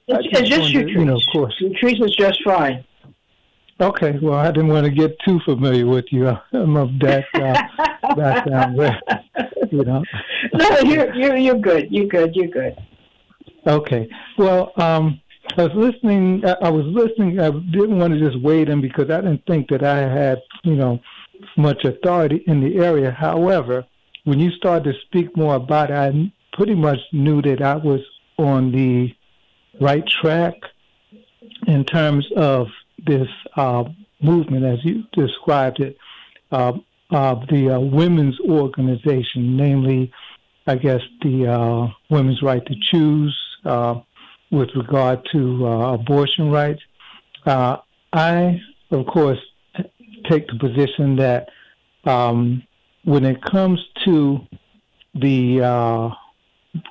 it's, 0.07 0.41
it's 0.41 0.49
just 0.49 0.71
you 0.71 1.05
know, 1.05 1.17
of 1.17 1.23
course. 1.33 1.55
Utrice 1.63 2.05
is 2.05 2.17
just 2.17 2.43
fine. 2.45 2.85
Okay, 3.81 4.19
well, 4.21 4.35
I 4.35 4.49
didn't 4.49 4.69
want 4.69 4.87
to 4.87 4.91
get 4.91 5.17
too 5.21 5.39
familiar 5.45 5.87
with 5.87 6.07
you. 6.11 6.29
I'm 6.53 6.77
of 6.77 6.99
that 7.01 7.25
uh, 7.35 8.15
background, 8.17 8.77
where, 8.77 9.01
you 9.71 9.85
know. 9.85 10.03
No, 10.55 10.79
you're 10.81 11.15
you're 11.15 11.37
you're 11.37 11.59
good. 11.59 11.89
You're 11.91 12.07
good. 12.07 12.35
You're 12.35 12.49
good. 12.49 12.77
Okay. 13.67 14.09
Well, 14.37 14.73
um, 14.77 15.21
I 15.57 15.65
was 15.65 15.73
listening. 15.75 16.45
I 16.45 16.71
was 16.71 16.87
listening. 16.87 17.39
I 17.39 17.51
didn't 17.51 17.99
want 17.99 18.15
to 18.15 18.21
just 18.21 18.43
wait 18.43 18.69
in 18.69 18.81
because 18.81 19.11
I 19.11 19.21
didn't 19.21 19.47
think 19.47 19.69
that 19.69 19.85
I 19.85 19.99
had, 19.99 20.39
you 20.65 20.75
know, 20.75 21.01
much 21.57 21.85
authority 21.85 22.43
in 22.47 22.61
the 22.61 22.79
area. 22.85 23.11
However, 23.11 23.85
when 24.25 24.41
you 24.41 24.51
started 24.53 24.93
to 24.93 25.01
speak 25.03 25.37
more 25.37 25.55
about 25.55 25.91
it, 25.91 25.95
I 25.95 26.11
pretty 26.59 26.75
much 26.75 26.99
knew 27.13 27.41
that 27.41 27.63
I 27.63 27.77
was 27.77 28.01
on 28.37 28.73
the 28.73 29.15
right 29.81 30.03
track 30.21 30.55
in 31.69 31.85
terms 31.85 32.27
of 32.37 32.67
this 33.07 33.29
uh, 33.57 33.85
movement, 34.21 34.65
as 34.65 34.85
you 34.85 35.05
described 35.13 35.79
it, 35.79 35.97
uh, 36.51 36.73
of 37.11 37.47
the 37.49 37.77
uh, 37.77 37.79
women's 37.79 38.39
organization, 38.41 39.57
namely, 39.57 40.13
I 40.67 40.75
guess, 40.75 41.01
the 41.23 41.47
uh, 41.47 41.87
women's 42.11 42.43
right 42.43 42.65
to 42.67 42.75
choose 42.91 43.39
uh, 43.65 44.01
with 44.51 44.71
regard 44.75 45.21
to 45.31 45.65
uh, 45.65 45.93
abortion 45.95 46.51
rights. 46.51 46.83
I, 47.47 48.61
of 48.91 49.07
course, 49.07 49.39
take 50.29 50.49
the 50.49 50.59
position 50.59 51.17
that 51.17 51.51
um, 52.05 52.65
when 53.05 53.25
it 53.25 53.41
comes 53.45 53.79
to 54.05 54.41
the 55.15 56.17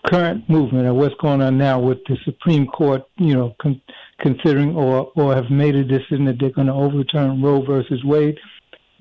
current 0.05 0.49
movement 0.49 0.85
and 0.85 0.97
what's 0.97 1.15
going 1.15 1.41
on 1.41 1.57
now 1.57 1.79
with 1.79 1.99
the 2.07 2.17
Supreme 2.25 2.67
Court, 2.67 3.03
you 3.17 3.33
know, 3.33 3.55
con- 3.61 3.81
considering 4.19 4.75
or, 4.75 5.11
or 5.15 5.35
have 5.35 5.49
made 5.49 5.75
a 5.75 5.83
decision 5.83 6.25
that 6.25 6.39
they're 6.39 6.49
going 6.49 6.67
to 6.67 6.73
overturn 6.73 7.41
Roe 7.41 7.61
versus 7.63 8.03
Wade, 8.03 8.37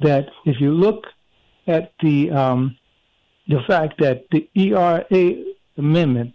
that 0.00 0.28
if 0.44 0.60
you 0.60 0.72
look 0.72 1.04
at 1.66 1.92
the 2.00 2.30
um, 2.30 2.76
the 3.48 3.60
fact 3.66 4.00
that 4.00 4.26
the 4.30 4.48
ERA 4.54 5.04
amendment 5.78 6.34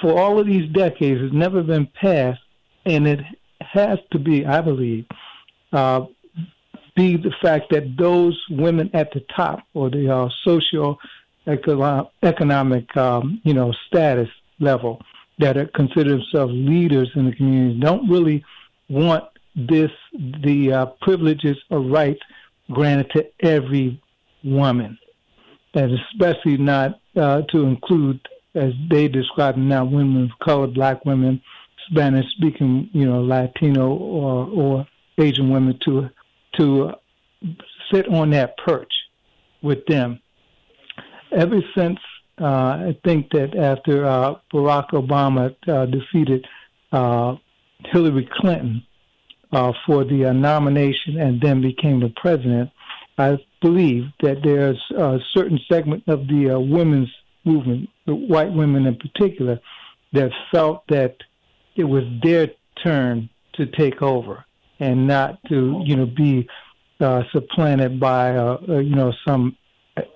for 0.00 0.18
all 0.18 0.38
of 0.38 0.46
these 0.46 0.70
decades 0.72 1.20
has 1.20 1.32
never 1.32 1.62
been 1.62 1.88
passed, 2.00 2.40
and 2.84 3.06
it 3.06 3.20
has 3.60 3.98
to 4.10 4.18
be, 4.18 4.44
I 4.44 4.60
believe, 4.60 5.06
uh, 5.72 6.06
be 6.96 7.16
the 7.16 7.32
fact 7.42 7.70
that 7.70 7.96
those 7.96 8.40
women 8.50 8.90
at 8.92 9.12
the 9.12 9.24
top 9.34 9.60
or 9.72 9.90
the 9.90 10.12
uh, 10.12 10.28
social 10.44 10.98
economic, 11.46 12.96
um, 12.96 13.40
you 13.44 13.54
know, 13.54 13.72
status 13.86 14.28
level 14.60 15.00
that 15.38 15.56
are 15.56 15.66
consider 15.74 16.10
themselves 16.10 16.52
leaders 16.54 17.10
in 17.16 17.26
the 17.26 17.32
community 17.32 17.78
don't 17.80 18.08
really 18.08 18.44
want 18.88 19.24
this 19.56 19.90
the 20.42 20.72
uh, 20.72 20.86
privileges 21.02 21.56
or 21.70 21.80
rights 21.80 22.20
granted 22.70 23.10
to 23.10 23.46
every 23.46 24.00
woman, 24.42 24.98
and 25.74 25.92
especially 25.92 26.56
not 26.56 27.00
uh, 27.16 27.42
to 27.42 27.62
include, 27.62 28.20
as 28.54 28.72
they 28.90 29.08
describe 29.08 29.56
now, 29.56 29.84
women 29.84 30.24
of 30.24 30.30
color, 30.44 30.66
black 30.66 31.04
women, 31.04 31.40
Spanish 31.90 32.26
speaking, 32.36 32.88
you 32.92 33.06
know, 33.06 33.22
Latino 33.22 33.90
or 33.90 34.48
or 34.48 34.86
Asian 35.18 35.50
women 35.50 35.78
to 35.84 36.08
to 36.58 36.92
sit 37.92 38.08
on 38.08 38.30
that 38.30 38.56
perch 38.56 38.92
with 39.62 39.84
them. 39.86 40.20
Ever 41.34 41.60
since 41.76 41.98
uh, 42.40 42.44
I 42.44 42.98
think 43.04 43.30
that 43.30 43.56
after 43.56 44.04
uh, 44.04 44.34
Barack 44.52 44.90
Obama 44.90 45.54
uh, 45.68 45.86
defeated 45.86 46.46
uh, 46.92 47.36
Hillary 47.86 48.28
Clinton 48.38 48.82
uh, 49.52 49.72
for 49.86 50.04
the 50.04 50.26
uh, 50.26 50.32
nomination 50.32 51.18
and 51.18 51.40
then 51.40 51.60
became 51.60 52.00
the 52.00 52.12
president, 52.16 52.70
I 53.18 53.38
believe 53.60 54.04
that 54.22 54.42
there's 54.42 54.80
a 54.96 55.18
certain 55.32 55.60
segment 55.70 56.04
of 56.08 56.26
the 56.26 56.58
women's 56.58 57.12
movement, 57.44 57.88
the 58.06 58.14
white 58.14 58.52
women 58.52 58.86
in 58.86 58.96
particular, 58.96 59.60
that 60.12 60.30
felt 60.50 60.86
that 60.88 61.16
it 61.76 61.84
was 61.84 62.04
their 62.22 62.48
turn 62.82 63.28
to 63.54 63.66
take 63.66 64.02
over 64.02 64.44
and 64.80 65.06
not 65.06 65.38
to, 65.48 65.82
you 65.84 65.96
know, 65.96 66.06
be 66.06 66.48
supplanted 67.32 68.00
by, 68.00 68.32
you 68.66 68.94
know, 68.94 69.12
some 69.26 69.56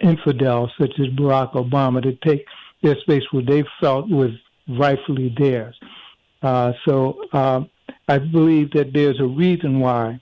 infidels 0.01 0.71
such 0.81 0.93
as 0.99 1.07
Barack 1.09 1.53
Obama 1.53 2.03
to 2.03 2.13
take 2.29 2.45
their 2.83 2.97
space 3.01 3.23
where 3.31 3.45
they 3.45 3.65
felt 3.81 4.09
was 4.09 4.31
rightfully 4.69 5.35
theirs. 5.39 5.79
Uh, 6.43 6.73
so 6.87 7.21
uh, 7.33 7.61
I 8.09 8.19
believe 8.19 8.71
that 8.73 8.93
there's 8.93 9.21
a 9.21 9.27
reason 9.27 9.81
why, 9.81 10.21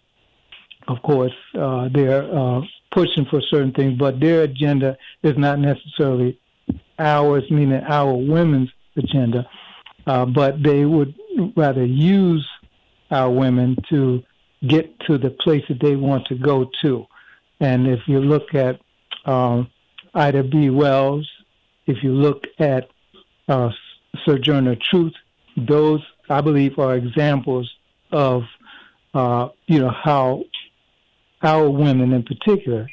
of 0.88 1.02
course, 1.02 1.32
uh, 1.58 1.88
they're 1.92 2.24
uh, 2.32 2.60
pushing 2.92 3.26
for 3.26 3.40
certain 3.50 3.72
things, 3.72 3.98
but 3.98 4.20
their 4.20 4.42
agenda 4.42 4.96
is 5.22 5.34
not 5.36 5.58
necessarily 5.58 6.38
ours, 6.98 7.44
meaning 7.50 7.82
our 7.86 8.14
women's 8.14 8.70
agenda, 8.96 9.48
uh, 10.06 10.24
but 10.24 10.62
they 10.62 10.84
would 10.84 11.14
rather 11.56 11.84
use 11.84 12.46
our 13.10 13.30
women 13.30 13.76
to 13.90 14.22
get 14.66 14.98
to 15.00 15.18
the 15.18 15.30
place 15.30 15.62
that 15.68 15.80
they 15.80 15.96
want 15.96 16.26
to 16.26 16.34
go 16.34 16.70
to. 16.82 17.06
And 17.60 17.86
if 17.86 18.00
you 18.06 18.20
look 18.20 18.54
at 18.54 18.80
um, 19.26 19.70
Ida 20.14 20.44
B. 20.44 20.70
Wells, 20.70 21.28
if 21.86 22.02
you 22.02 22.12
look 22.12 22.44
at 22.58 22.88
uh, 23.48 23.70
Sojourner 24.24 24.76
Truth, 24.90 25.12
those 25.56 26.00
I 26.28 26.40
believe 26.40 26.78
are 26.78 26.96
examples 26.96 27.70
of 28.12 28.42
uh, 29.14 29.48
you 29.66 29.78
know 29.78 29.90
how 29.90 30.44
our 31.42 31.68
women 31.68 32.12
in 32.12 32.22
particular, 32.22 32.88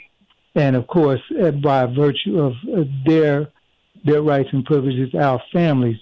and 0.55 0.75
of 0.75 0.87
course 0.87 1.21
uh, 1.41 1.51
by 1.51 1.85
virtue 1.85 2.39
of 2.39 2.53
uh, 2.71 2.83
their 3.05 3.49
their 4.05 4.21
rights 4.21 4.49
and 4.51 4.65
privileges, 4.65 5.13
our 5.15 5.41
families, 5.51 5.97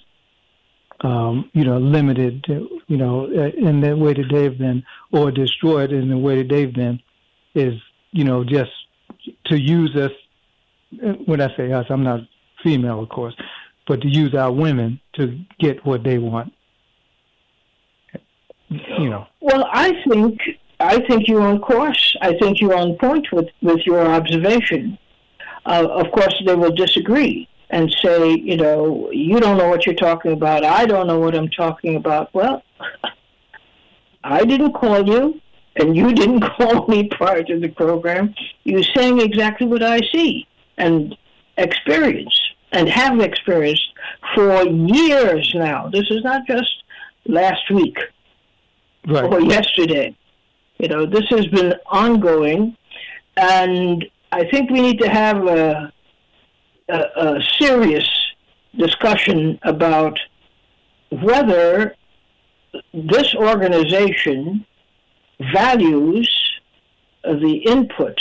um, 1.02 1.50
you 1.54 1.64
know, 1.64 1.78
limited, 1.78 2.44
you 2.88 2.98
know, 2.98 3.26
uh, 3.26 3.50
in 3.58 3.80
the 3.82 3.96
way 3.96 4.14
that 4.14 4.26
they've 4.32 4.58
been, 4.58 4.84
or 5.12 5.32
destroyed 5.32 5.92
in 5.92 6.10
the 6.10 6.18
way 6.18 6.38
that 6.38 6.50
they've 6.50 6.74
been, 6.74 7.00
is 7.54 7.74
you 8.12 8.24
know 8.24 8.44
just 8.44 8.72
to 9.46 9.60
use 9.60 9.96
us 9.96 10.12
when 11.26 11.42
I 11.42 11.56
say 11.56 11.72
us, 11.72 11.86
I'm 11.90 12.04
not 12.04 12.22
female, 12.64 13.02
of 13.02 13.10
course, 13.10 13.36
but 13.88 14.02
to 14.02 14.08
use 14.08 14.34
our 14.36 14.52
women 14.52 15.00
to 15.14 15.40
get 15.60 15.86
what 15.86 16.04
they 16.04 16.18
want. 16.18 16.54
You 18.70 19.10
know. 19.10 19.28
Well, 19.42 19.68
I 19.72 20.02
think 20.08 20.40
I 20.80 21.00
think 21.06 21.28
you're 21.28 21.42
on 21.42 21.60
course. 21.60 22.16
I 22.22 22.38
think 22.38 22.62
you're 22.62 22.76
on 22.76 22.98
point 22.98 23.28
with 23.32 23.50
with 23.62 23.80
your 23.86 24.06
observation. 24.06 24.98
Uh, 25.66 25.88
of 25.90 26.12
course, 26.12 26.34
they 26.46 26.56
will 26.56 26.72
disagree 26.72 27.48
and 27.70 27.94
say, 28.02 28.32
you 28.32 28.58
know, 28.58 29.10
you 29.12 29.40
don't 29.40 29.58
know 29.58 29.70
what 29.70 29.86
you're 29.86 29.96
talking 29.96 30.32
about. 30.32 30.66
I 30.66 30.86
don't 30.86 31.08
know 31.08 31.20
what 31.20 31.36
I'm 31.36 31.50
talking 31.50 31.96
about. 31.96 32.34
Well, 32.34 32.64
I 34.24 34.44
didn't 34.44 34.74
call 34.74 35.08
you, 35.08 35.40
and 35.76 35.96
you 35.96 36.14
didn't 36.22 36.42
call 36.42 36.88
me 36.88 37.10
prior 37.10 37.44
to 37.44 37.60
the 37.60 37.70
program. 37.70 38.34
You're 38.64 38.84
saying 38.96 39.20
exactly 39.20 39.68
what 39.68 39.84
I 39.84 40.00
see 40.14 40.48
and 40.78 41.16
experience 41.58 42.38
and 42.72 42.88
have 42.88 43.20
experienced 43.20 43.86
for 44.34 44.64
years 44.68 45.52
now. 45.56 45.90
This 45.90 46.06
is 46.10 46.24
not 46.24 46.48
just 46.48 46.84
last 47.26 47.70
week 47.70 47.98
right. 49.08 49.24
or 49.26 49.42
yesterday. 49.42 50.16
You 50.78 50.88
know, 50.88 51.06
this 51.06 51.26
has 51.30 51.46
been 51.48 51.76
ongoing, 51.86 52.76
and 53.38 54.06
I 54.32 54.46
think 54.50 54.72
we 54.72 54.82
need 54.82 55.00
to 55.00 55.10
have 55.10 55.46
a, 55.46 55.94
a, 56.90 56.98
a 56.98 57.42
serious 57.60 58.08
discussion 58.78 59.60
about 59.64 60.18
whether 61.10 61.96
this 62.94 63.36
organization 63.36 64.66
values 65.54 66.30
the 67.24 67.62
input 67.66 68.20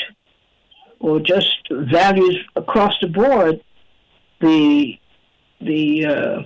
or 1.01 1.19
just 1.21 1.57
values 1.71 2.39
across 2.57 2.95
the 3.01 3.09
board, 3.09 3.61
the 4.41 4.99
the 5.61 6.07
uh, 6.07 6.43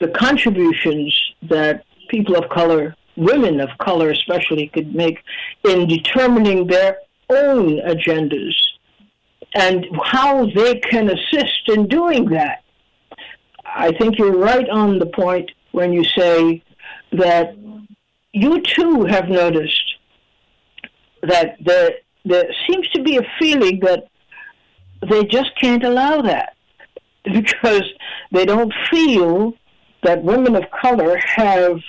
the 0.00 0.08
contributions 0.08 1.14
that 1.42 1.84
people 2.08 2.36
of 2.36 2.48
color, 2.50 2.94
women 3.16 3.60
of 3.60 3.70
color 3.78 4.10
especially, 4.10 4.68
could 4.68 4.94
make 4.94 5.18
in 5.64 5.86
determining 5.88 6.66
their 6.66 6.98
own 7.30 7.78
agendas 7.80 8.54
and 9.54 9.86
how 10.02 10.46
they 10.46 10.76
can 10.76 11.10
assist 11.10 11.68
in 11.68 11.86
doing 11.88 12.26
that. 12.26 12.62
I 13.64 13.92
think 13.92 14.18
you're 14.18 14.36
right 14.36 14.68
on 14.68 14.98
the 14.98 15.06
point 15.06 15.50
when 15.72 15.92
you 15.92 16.04
say 16.04 16.62
that 17.12 17.56
you 18.32 18.60
too 18.62 19.04
have 19.04 19.28
noticed 19.28 19.94
that 21.22 21.56
there, 21.60 21.90
there 22.24 22.44
seems 22.68 22.88
to 22.90 23.02
be 23.02 23.16
a 23.16 23.26
feeling 23.38 23.80
that 23.80 24.08
they 25.08 25.24
just 25.24 25.50
can't 25.60 25.84
allow 25.84 26.22
that 26.22 26.56
because 27.24 27.84
they 28.32 28.44
don't 28.44 28.72
feel 28.90 29.54
that 30.02 30.22
women 30.22 30.54
of 30.54 30.64
color 30.70 31.18
have, 31.36 31.80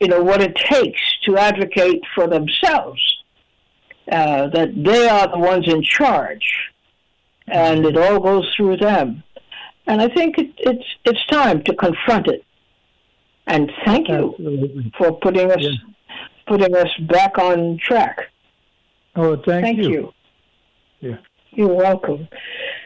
you 0.00 0.08
know, 0.08 0.22
what 0.22 0.40
it 0.40 0.54
takes 0.56 1.00
to 1.24 1.36
advocate 1.36 2.02
for 2.14 2.26
themselves. 2.26 3.00
Uh, 4.10 4.48
that 4.48 4.70
they 4.74 5.08
are 5.08 5.28
the 5.28 5.38
ones 5.38 5.68
in 5.68 5.84
charge, 5.84 6.72
and 7.46 7.86
it 7.86 7.96
all 7.96 8.18
goes 8.18 8.52
through 8.56 8.76
them. 8.76 9.22
And 9.86 10.02
I 10.02 10.08
think 10.08 10.36
it, 10.36 10.50
it's 10.58 10.84
it's 11.04 11.24
time 11.26 11.62
to 11.64 11.76
confront 11.76 12.26
it. 12.26 12.44
And 13.46 13.70
thank 13.84 14.08
you 14.08 14.30
Absolutely. 14.30 14.92
for 14.98 15.12
putting 15.12 15.52
us 15.52 15.58
yeah. 15.60 15.70
putting 16.48 16.74
us 16.74 16.88
back 17.08 17.38
on 17.38 17.78
track. 17.78 18.30
Oh, 19.16 19.36
thank, 19.36 19.64
thank 19.64 19.78
you. 19.78 19.90
you. 19.90 20.12
Yeah. 21.00 21.16
You're 21.50 21.74
welcome. 21.74 22.28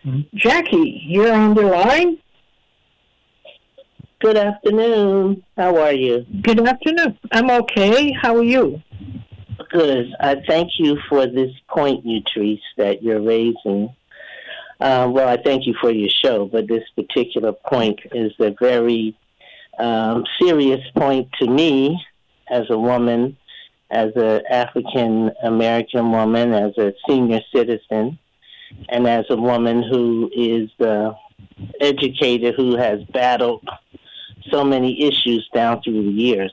Mm-hmm. 0.05 0.37
Jackie, 0.37 1.03
you're 1.07 1.33
on 1.33 1.55
the 1.55 1.63
line. 1.63 2.19
Good 4.21 4.37
afternoon. 4.37 5.45
How 5.57 5.77
are 5.77 5.93
you? 5.93 6.25
Good 6.43 6.67
afternoon. 6.67 7.19
I'm 7.31 7.51
okay. 7.51 8.13
How 8.13 8.37
are 8.37 8.43
you? 8.43 8.83
Good. 9.71 10.15
I 10.19 10.37
thank 10.47 10.71
you 10.79 10.99
for 11.09 11.27
this 11.27 11.51
point, 11.69 12.07
Utrice, 12.07 12.61
that 12.79 13.03
you're 13.03 13.21
raising. 13.21 13.95
Uh, 14.81 15.09
well, 15.13 15.29
I 15.29 15.37
thank 15.43 15.67
you 15.67 15.75
for 15.81 15.91
your 15.91 16.09
show, 16.09 16.47
but 16.47 16.69
this 16.69 16.85
particular 16.97 17.53
point 17.53 18.01
is 18.13 18.33
a 18.41 18.55
very 18.59 19.17
um, 19.79 20.25
serious 20.41 20.81
point 20.97 21.29
to 21.41 21.49
me 21.49 22.03
as 22.51 22.65
a 22.71 22.79
woman, 22.79 23.37
as 23.95 24.11
an 24.17 24.43
African 24.51 25.31
American 25.43 26.11
woman, 26.11 26.53
as 26.53 26.77
a 26.79 26.93
senior 27.09 27.41
citizen, 27.55 28.19
and 28.89 29.07
as 29.07 29.25
a 29.31 29.37
woman 29.37 29.83
who 29.83 30.31
is 30.35 30.69
the 30.79 31.15
educator 31.81 32.53
who 32.53 32.77
has 32.77 33.03
battled 33.13 33.67
so 34.51 34.65
many 34.65 35.03
issues 35.03 35.49
down 35.55 35.81
through 35.83 36.03
the 36.03 36.11
years. 36.11 36.53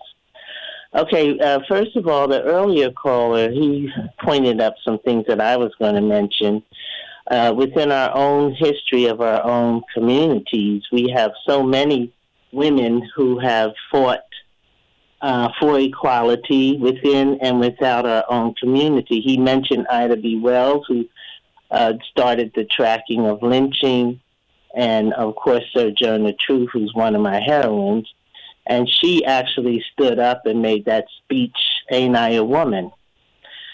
Okay, 0.94 1.40
uh, 1.40 1.60
first 1.70 1.96
of 1.96 2.08
all, 2.08 2.28
the 2.28 2.44
earlier 2.44 2.92
caller, 2.92 3.50
he 3.50 3.90
pointed 4.22 4.60
up 4.60 4.76
some 4.84 5.00
things 5.00 5.26
that 5.28 5.40
I 5.40 5.58
was 5.58 5.72
going 5.80 5.96
to 5.96 6.02
mention. 6.02 6.64
Uh, 7.30 7.54
within 7.56 7.92
our 7.92 8.14
own 8.14 8.54
history 8.54 9.06
of 9.06 9.22
our 9.22 9.42
own 9.46 9.82
communities, 9.94 10.84
we 10.92 11.10
have 11.16 11.32
so 11.48 11.64
many 11.64 12.12
women 12.52 13.10
who 13.16 13.40
have 13.40 13.72
fought 13.90 14.20
uh, 15.22 15.50
for 15.60 15.80
equality 15.80 16.78
within 16.78 17.38
and 17.42 17.60
without 17.60 18.06
our 18.06 18.26
own 18.30 18.54
community. 18.56 19.22
He 19.22 19.38
mentioned 19.38 19.88
Ida 19.88 20.18
B. 20.18 20.40
Wells, 20.40 20.86
who 20.88 21.06
uh, 21.70 21.94
started 22.10 22.52
the 22.56 22.66
tracking 22.66 23.26
of 23.28 23.42
lynching 23.42 24.20
and 24.76 25.14
of 25.14 25.36
course 25.36 25.64
Sojourner 25.74 26.34
Truth, 26.40 26.70
who's 26.74 26.94
one 26.94 27.16
of 27.16 27.22
my 27.22 27.40
heroines, 27.40 28.12
and 28.66 28.90
she 28.90 29.26
actually 29.26 29.84
stood 29.94 30.20
up 30.20 30.46
and 30.46 30.62
made 30.62 30.86
that 30.86 31.06
speech, 31.24 31.58
"Ain't 31.92 32.16
I 32.16 32.32
a 32.32 32.44
Woman?" 32.44 32.92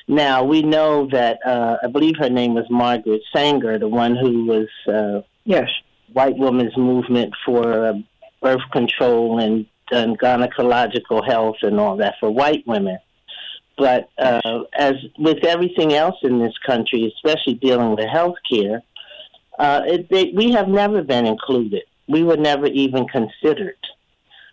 Now 0.07 0.43
we 0.43 0.61
know 0.61 1.07
that 1.11 1.39
uh, 1.45 1.77
I 1.83 1.87
believe 1.87 2.15
her 2.17 2.29
name 2.29 2.53
was 2.53 2.65
Margaret 2.69 3.21
Sanger, 3.35 3.77
the 3.77 3.87
one 3.87 4.15
who 4.15 4.45
was 4.45 4.67
uh, 4.87 5.21
yes 5.43 5.69
white 6.13 6.37
women's 6.37 6.75
movement 6.77 7.33
for 7.45 7.85
uh, 7.85 7.93
birth 8.41 8.61
control 8.71 9.39
and, 9.39 9.65
and 9.91 10.19
gynecological 10.19 11.25
health 11.25 11.57
and 11.61 11.79
all 11.79 11.97
that 11.97 12.15
for 12.19 12.29
white 12.29 12.65
women. 12.67 12.97
But 13.77 14.09
uh, 14.17 14.63
as 14.73 14.95
with 15.19 15.43
everything 15.43 15.93
else 15.93 16.15
in 16.23 16.39
this 16.39 16.57
country, 16.65 17.13
especially 17.15 17.53
dealing 17.55 17.95
with 17.95 18.07
health 18.07 18.35
care, 18.49 18.81
uh, 19.59 19.81
we 20.11 20.51
have 20.51 20.67
never 20.67 21.03
been 21.03 21.25
included. 21.25 21.83
We 22.07 22.23
were 22.23 22.37
never 22.37 22.67
even 22.67 23.07
considered. 23.07 23.77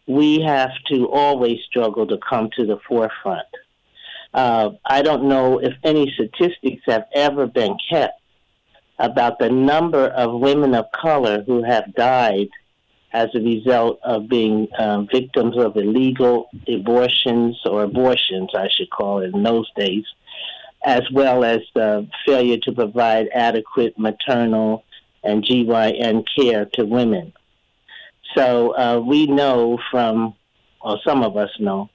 We 0.06 0.40
have 0.42 0.72
to 0.90 1.08
always 1.10 1.60
struggle 1.66 2.06
to 2.06 2.18
come 2.18 2.50
to 2.56 2.66
the 2.66 2.78
forefront. 2.86 3.46
Uh, 4.34 4.70
I 4.84 5.00
don't 5.02 5.24
know 5.24 5.58
if 5.58 5.72
any 5.84 6.12
statistics 6.12 6.82
have 6.86 7.04
ever 7.14 7.46
been 7.46 7.76
kept 7.88 8.20
about 8.98 9.38
the 9.38 9.48
number 9.48 10.08
of 10.08 10.40
women 10.40 10.74
of 10.74 10.86
color 10.92 11.42
who 11.44 11.62
have 11.62 11.94
died 11.94 12.48
as 13.14 13.28
a 13.34 13.40
result 13.40 14.00
of 14.02 14.28
being 14.28 14.66
um, 14.76 15.06
victims 15.06 15.56
of 15.56 15.76
illegal 15.76 16.50
abortions 16.68 17.56
or 17.64 17.84
abortions, 17.84 18.50
I 18.54 18.68
should 18.68 18.90
call 18.90 19.20
it 19.20 19.32
in 19.32 19.44
those 19.44 19.70
days, 19.76 20.04
as 20.84 21.02
well 21.12 21.44
as 21.44 21.60
the 21.74 22.08
failure 22.26 22.58
to 22.64 22.72
provide 22.72 23.28
adequate 23.32 23.96
maternal 23.96 24.84
and 25.22 25.44
GYN 25.44 26.26
care 26.36 26.64
to 26.74 26.84
women. 26.84 27.32
So 28.36 28.76
uh, 28.76 28.98
we 28.98 29.28
know 29.28 29.78
from, 29.92 30.34
or 30.80 30.98
some 31.06 31.22
of 31.22 31.36
us 31.36 31.50
know, 31.60 31.90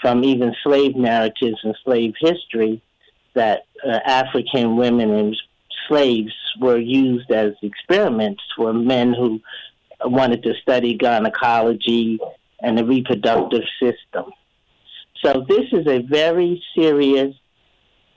from 0.00 0.24
even 0.24 0.54
slave 0.64 0.96
narratives 0.96 1.58
and 1.64 1.76
slave 1.84 2.14
history 2.18 2.80
that 3.34 3.66
uh, 3.86 3.98
African 4.06 4.76
women 4.76 5.10
and 5.10 5.36
slaves 5.86 6.32
were 6.58 6.78
used 6.78 7.30
as 7.30 7.52
experiments 7.62 8.42
for 8.56 8.72
men 8.72 9.12
who 9.12 9.40
wanted 10.04 10.42
to 10.44 10.54
study 10.62 10.94
gynecology 10.94 12.18
and 12.60 12.78
the 12.78 12.84
reproductive 12.84 13.62
system. 13.80 14.32
So 15.24 15.44
this 15.48 15.66
is 15.72 15.86
a 15.86 15.98
very 16.00 16.62
serious 16.74 17.34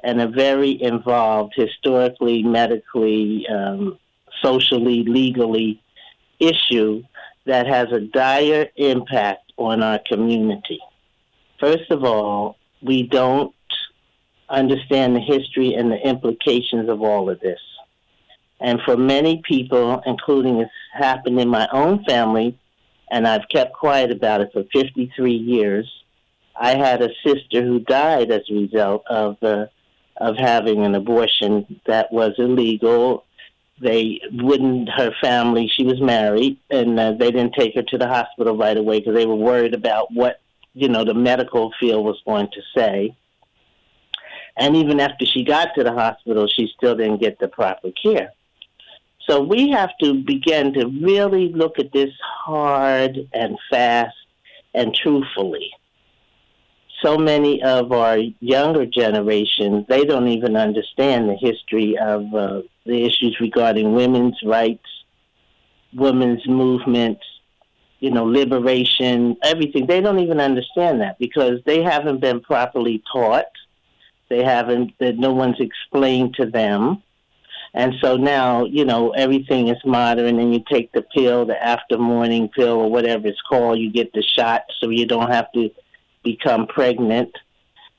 and 0.03 0.21
a 0.21 0.27
very 0.27 0.81
involved 0.81 1.53
historically, 1.55 2.43
medically, 2.43 3.47
um, 3.47 3.97
socially, 4.43 5.03
legally 5.03 5.81
issue 6.39 7.03
that 7.45 7.67
has 7.67 7.91
a 7.91 8.01
dire 8.01 8.67
impact 8.75 9.51
on 9.57 9.81
our 9.81 9.99
community. 9.99 10.79
First 11.59 11.89
of 11.89 12.03
all, 12.03 12.57
we 12.81 13.03
don't 13.03 13.53
understand 14.49 15.15
the 15.15 15.21
history 15.21 15.73
and 15.73 15.91
the 15.91 15.97
implications 15.97 16.89
of 16.89 17.01
all 17.01 17.29
of 17.29 17.39
this. 17.39 17.59
And 18.59 18.79
for 18.85 18.95
many 18.95 19.41
people, 19.47 20.01
including 20.05 20.59
it's 20.59 20.71
happened 20.93 21.39
in 21.39 21.49
my 21.49 21.67
own 21.71 22.03
family, 22.05 22.57
and 23.11 23.27
I've 23.27 23.47
kept 23.51 23.73
quiet 23.73 24.11
about 24.11 24.41
it 24.41 24.51
for 24.53 24.63
53 24.73 25.31
years, 25.31 25.91
I 26.55 26.75
had 26.75 27.01
a 27.01 27.09
sister 27.25 27.61
who 27.63 27.79
died 27.79 28.31
as 28.31 28.43
a 28.49 28.53
result 28.53 29.03
of 29.07 29.37
uh, 29.43 29.65
of 30.17 30.37
having 30.37 30.85
an 30.85 30.95
abortion 30.95 31.81
that 31.85 32.11
was 32.11 32.33
illegal. 32.37 33.25
They 33.81 34.21
wouldn't 34.31 34.89
her 34.89 35.11
family 35.21 35.67
she 35.67 35.83
was 35.83 35.99
married 35.99 36.57
and 36.69 36.97
uh, 36.97 37.11
they 37.11 37.31
didn't 37.31 37.55
take 37.55 37.75
her 37.75 37.83
to 37.83 37.97
the 37.97 38.07
hospital 38.07 38.55
right 38.55 38.77
away 38.77 38.99
because 38.99 39.15
they 39.15 39.25
were 39.25 39.35
worried 39.35 39.73
about 39.73 40.13
what 40.13 40.39
you 40.73 40.87
know 40.87 41.03
the 41.03 41.13
medical 41.13 41.73
field 41.77 42.05
was 42.05 42.21
going 42.25 42.47
to 42.53 42.61
say. 42.73 43.15
And 44.57 44.77
even 44.77 45.01
after 45.01 45.25
she 45.25 45.43
got 45.43 45.75
to 45.75 45.83
the 45.83 45.91
hospital 45.91 46.47
she 46.47 46.71
still 46.77 46.95
didn't 46.95 47.19
get 47.19 47.37
the 47.39 47.49
proper 47.49 47.91
care 47.91 48.31
so 49.27 49.41
we 49.41 49.69
have 49.69 49.91
to 50.01 50.13
begin 50.13 50.73
to 50.73 50.87
really 51.01 51.51
look 51.53 51.79
at 51.79 51.91
this 51.91 52.11
hard 52.45 53.17
and 53.33 53.57
fast 53.69 54.15
and 54.73 54.93
truthfully 54.93 55.71
so 57.03 57.17
many 57.17 57.61
of 57.61 57.91
our 57.91 58.17
younger 58.39 58.85
generations 58.85 59.85
they 59.87 60.05
don't 60.05 60.27
even 60.27 60.55
understand 60.55 61.29
the 61.29 61.35
history 61.35 61.97
of 61.97 62.33
uh, 62.33 62.61
the 62.85 63.03
issues 63.03 63.37
regarding 63.39 63.93
women's 63.93 64.37
rights, 64.43 64.85
women's 65.93 66.47
movements, 66.47 67.23
you 67.99 68.11
know, 68.11 68.25
liberation, 68.25 69.37
everything. 69.43 69.87
They 69.87 70.01
don't 70.01 70.19
even 70.19 70.39
understand 70.39 71.01
that 71.01 71.17
because 71.17 71.59
they 71.65 71.81
haven't 71.81 72.21
been 72.21 72.41
properly 72.41 73.03
taught. 73.11 73.45
They 74.29 74.43
haven't, 74.43 74.93
that 74.99 75.17
no 75.17 75.33
one's 75.33 75.59
explained 75.59 76.35
to 76.35 76.45
them. 76.45 77.01
And 77.75 77.93
so 78.01 78.15
now, 78.15 78.63
you 78.63 78.85
know, 78.85 79.11
everything 79.11 79.67
is 79.67 79.77
modern 79.85 80.39
and 80.39 80.53
you 80.53 80.63
take 80.71 80.93
the 80.93 81.01
pill, 81.01 81.45
the 81.45 81.61
after 81.61 81.97
morning 81.97 82.47
pill 82.47 82.79
or 82.79 82.89
whatever 82.89 83.27
it's 83.27 83.41
called, 83.41 83.79
you 83.79 83.91
get 83.91 84.13
the 84.13 84.23
shot 84.23 84.63
so 84.79 84.89
you 84.89 85.05
don't 85.05 85.29
have 85.29 85.51
to 85.51 85.69
become 86.23 86.67
pregnant. 86.67 87.35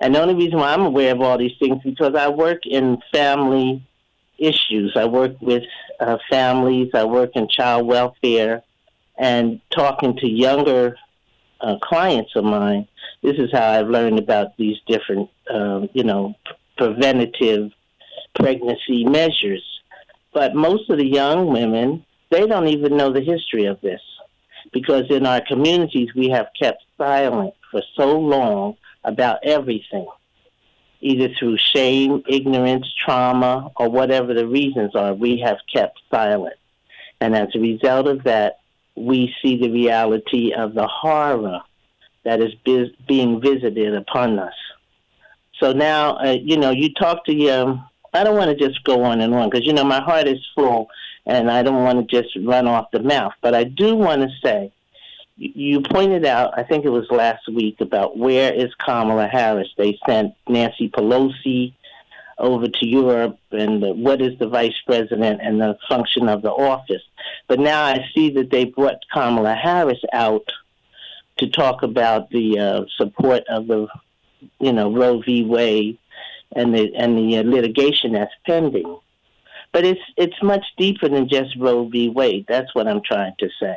And 0.00 0.14
the 0.14 0.22
only 0.22 0.34
reason 0.34 0.58
why 0.58 0.72
I'm 0.72 0.80
aware 0.80 1.12
of 1.12 1.20
all 1.20 1.36
these 1.36 1.58
things 1.60 1.82
because 1.84 2.14
I 2.14 2.28
work 2.28 2.64
in 2.64 3.02
family 3.12 3.86
issues. 4.38 4.94
I 4.96 5.04
work 5.04 5.40
with 5.42 5.64
uh, 6.00 6.16
families. 6.30 6.90
I 6.94 7.04
work 7.04 7.32
in 7.34 7.46
child 7.48 7.86
welfare, 7.86 8.62
and 9.18 9.60
talking 9.70 10.16
to 10.16 10.28
younger 10.28 10.96
uh, 11.60 11.76
clients 11.82 12.32
of 12.34 12.44
mine. 12.44 12.88
This 13.22 13.36
is 13.38 13.50
how 13.52 13.72
I've 13.72 13.88
learned 13.88 14.18
about 14.18 14.56
these 14.56 14.76
different, 14.86 15.30
uh, 15.50 15.86
you 15.92 16.04
know, 16.04 16.34
preventative 16.76 17.72
pregnancy 18.38 19.04
measures. 19.04 19.64
But 20.32 20.54
most 20.54 20.88
of 20.90 20.98
the 20.98 21.06
young 21.06 21.48
women, 21.48 22.04
they 22.30 22.46
don't 22.46 22.68
even 22.68 22.96
know 22.96 23.12
the 23.12 23.22
history 23.22 23.64
of 23.66 23.80
this 23.80 24.00
because 24.72 25.04
in 25.10 25.26
our 25.26 25.40
communities 25.46 26.08
we 26.14 26.28
have 26.28 26.48
kept 26.60 26.82
silent 26.98 27.54
for 27.70 27.82
so 27.96 28.18
long 28.18 28.76
about 29.04 29.38
everything, 29.44 30.06
either 31.00 31.28
through 31.38 31.56
shame, 31.56 32.22
ignorance, 32.28 32.86
trauma, 33.04 33.70
or 33.76 33.88
whatever 33.88 34.34
the 34.34 34.46
reasons 34.46 34.94
are. 34.94 35.14
We 35.14 35.38
have 35.38 35.58
kept 35.72 36.00
silent. 36.10 36.56
And 37.20 37.34
as 37.34 37.48
a 37.54 37.60
result 37.60 38.08
of 38.08 38.24
that, 38.24 38.60
we 38.96 39.34
see 39.42 39.56
the 39.56 39.70
reality 39.70 40.52
of 40.52 40.74
the 40.74 40.86
horror 40.86 41.60
that 42.24 42.40
is 42.40 42.52
being 43.06 43.40
visited 43.40 43.94
upon 43.94 44.38
us. 44.38 44.54
So 45.60 45.72
now, 45.72 46.16
uh, 46.16 46.36
you 46.42 46.56
know, 46.58 46.70
you 46.70 46.92
talk 46.92 47.24
to 47.26 47.34
your, 47.34 47.82
I 48.16 48.24
don't 48.24 48.36
want 48.36 48.56
to 48.56 48.68
just 48.68 48.82
go 48.84 49.04
on 49.04 49.20
and 49.20 49.34
on 49.34 49.50
because, 49.50 49.66
you 49.66 49.72
know, 49.72 49.84
my 49.84 50.00
heart 50.00 50.26
is 50.26 50.40
full 50.54 50.88
and 51.26 51.50
I 51.50 51.62
don't 51.62 51.84
want 51.84 52.08
to 52.08 52.22
just 52.22 52.36
run 52.44 52.66
off 52.66 52.90
the 52.92 53.02
mouth. 53.02 53.32
But 53.42 53.54
I 53.54 53.64
do 53.64 53.94
want 53.96 54.22
to 54.22 54.28
say, 54.42 54.72
you 55.36 55.82
pointed 55.82 56.24
out, 56.24 56.58
I 56.58 56.62
think 56.62 56.84
it 56.84 56.90
was 56.90 57.10
last 57.10 57.46
week, 57.48 57.80
about 57.80 58.16
where 58.16 58.54
is 58.54 58.72
Kamala 58.84 59.26
Harris? 59.26 59.68
They 59.76 59.98
sent 60.06 60.34
Nancy 60.48 60.88
Pelosi 60.88 61.74
over 62.38 62.68
to 62.68 62.86
Europe, 62.86 63.38
and 63.50 63.82
the, 63.82 63.92
what 63.92 64.20
is 64.22 64.38
the 64.38 64.48
vice 64.48 64.74
president 64.86 65.40
and 65.42 65.60
the 65.60 65.76
function 65.88 66.28
of 66.28 66.42
the 66.42 66.50
office. 66.50 67.02
But 67.48 67.60
now 67.60 67.82
I 67.82 68.06
see 68.14 68.30
that 68.30 68.50
they 68.50 68.64
brought 68.64 69.04
Kamala 69.12 69.54
Harris 69.54 70.00
out 70.12 70.48
to 71.38 71.48
talk 71.48 71.82
about 71.82 72.30
the 72.30 72.58
uh, 72.58 72.84
support 72.96 73.44
of 73.48 73.66
the, 73.66 73.88
you 74.58 74.72
know, 74.72 74.92
Roe 74.92 75.20
v. 75.20 75.44
Wade 75.44 75.98
and 76.54 76.74
the 76.74 76.94
and 76.94 77.18
the 77.18 77.38
uh, 77.38 77.42
litigation 77.42 78.12
that's 78.12 78.32
pending. 78.46 78.98
But 79.72 79.84
it's 79.84 80.00
it's 80.16 80.42
much 80.42 80.64
deeper 80.76 81.08
than 81.08 81.28
just 81.28 81.56
Roe 81.58 81.88
v. 81.88 82.08
Wade. 82.08 82.46
That's 82.48 82.74
what 82.74 82.86
I'm 82.86 83.02
trying 83.02 83.34
to 83.40 83.48
say. 83.60 83.76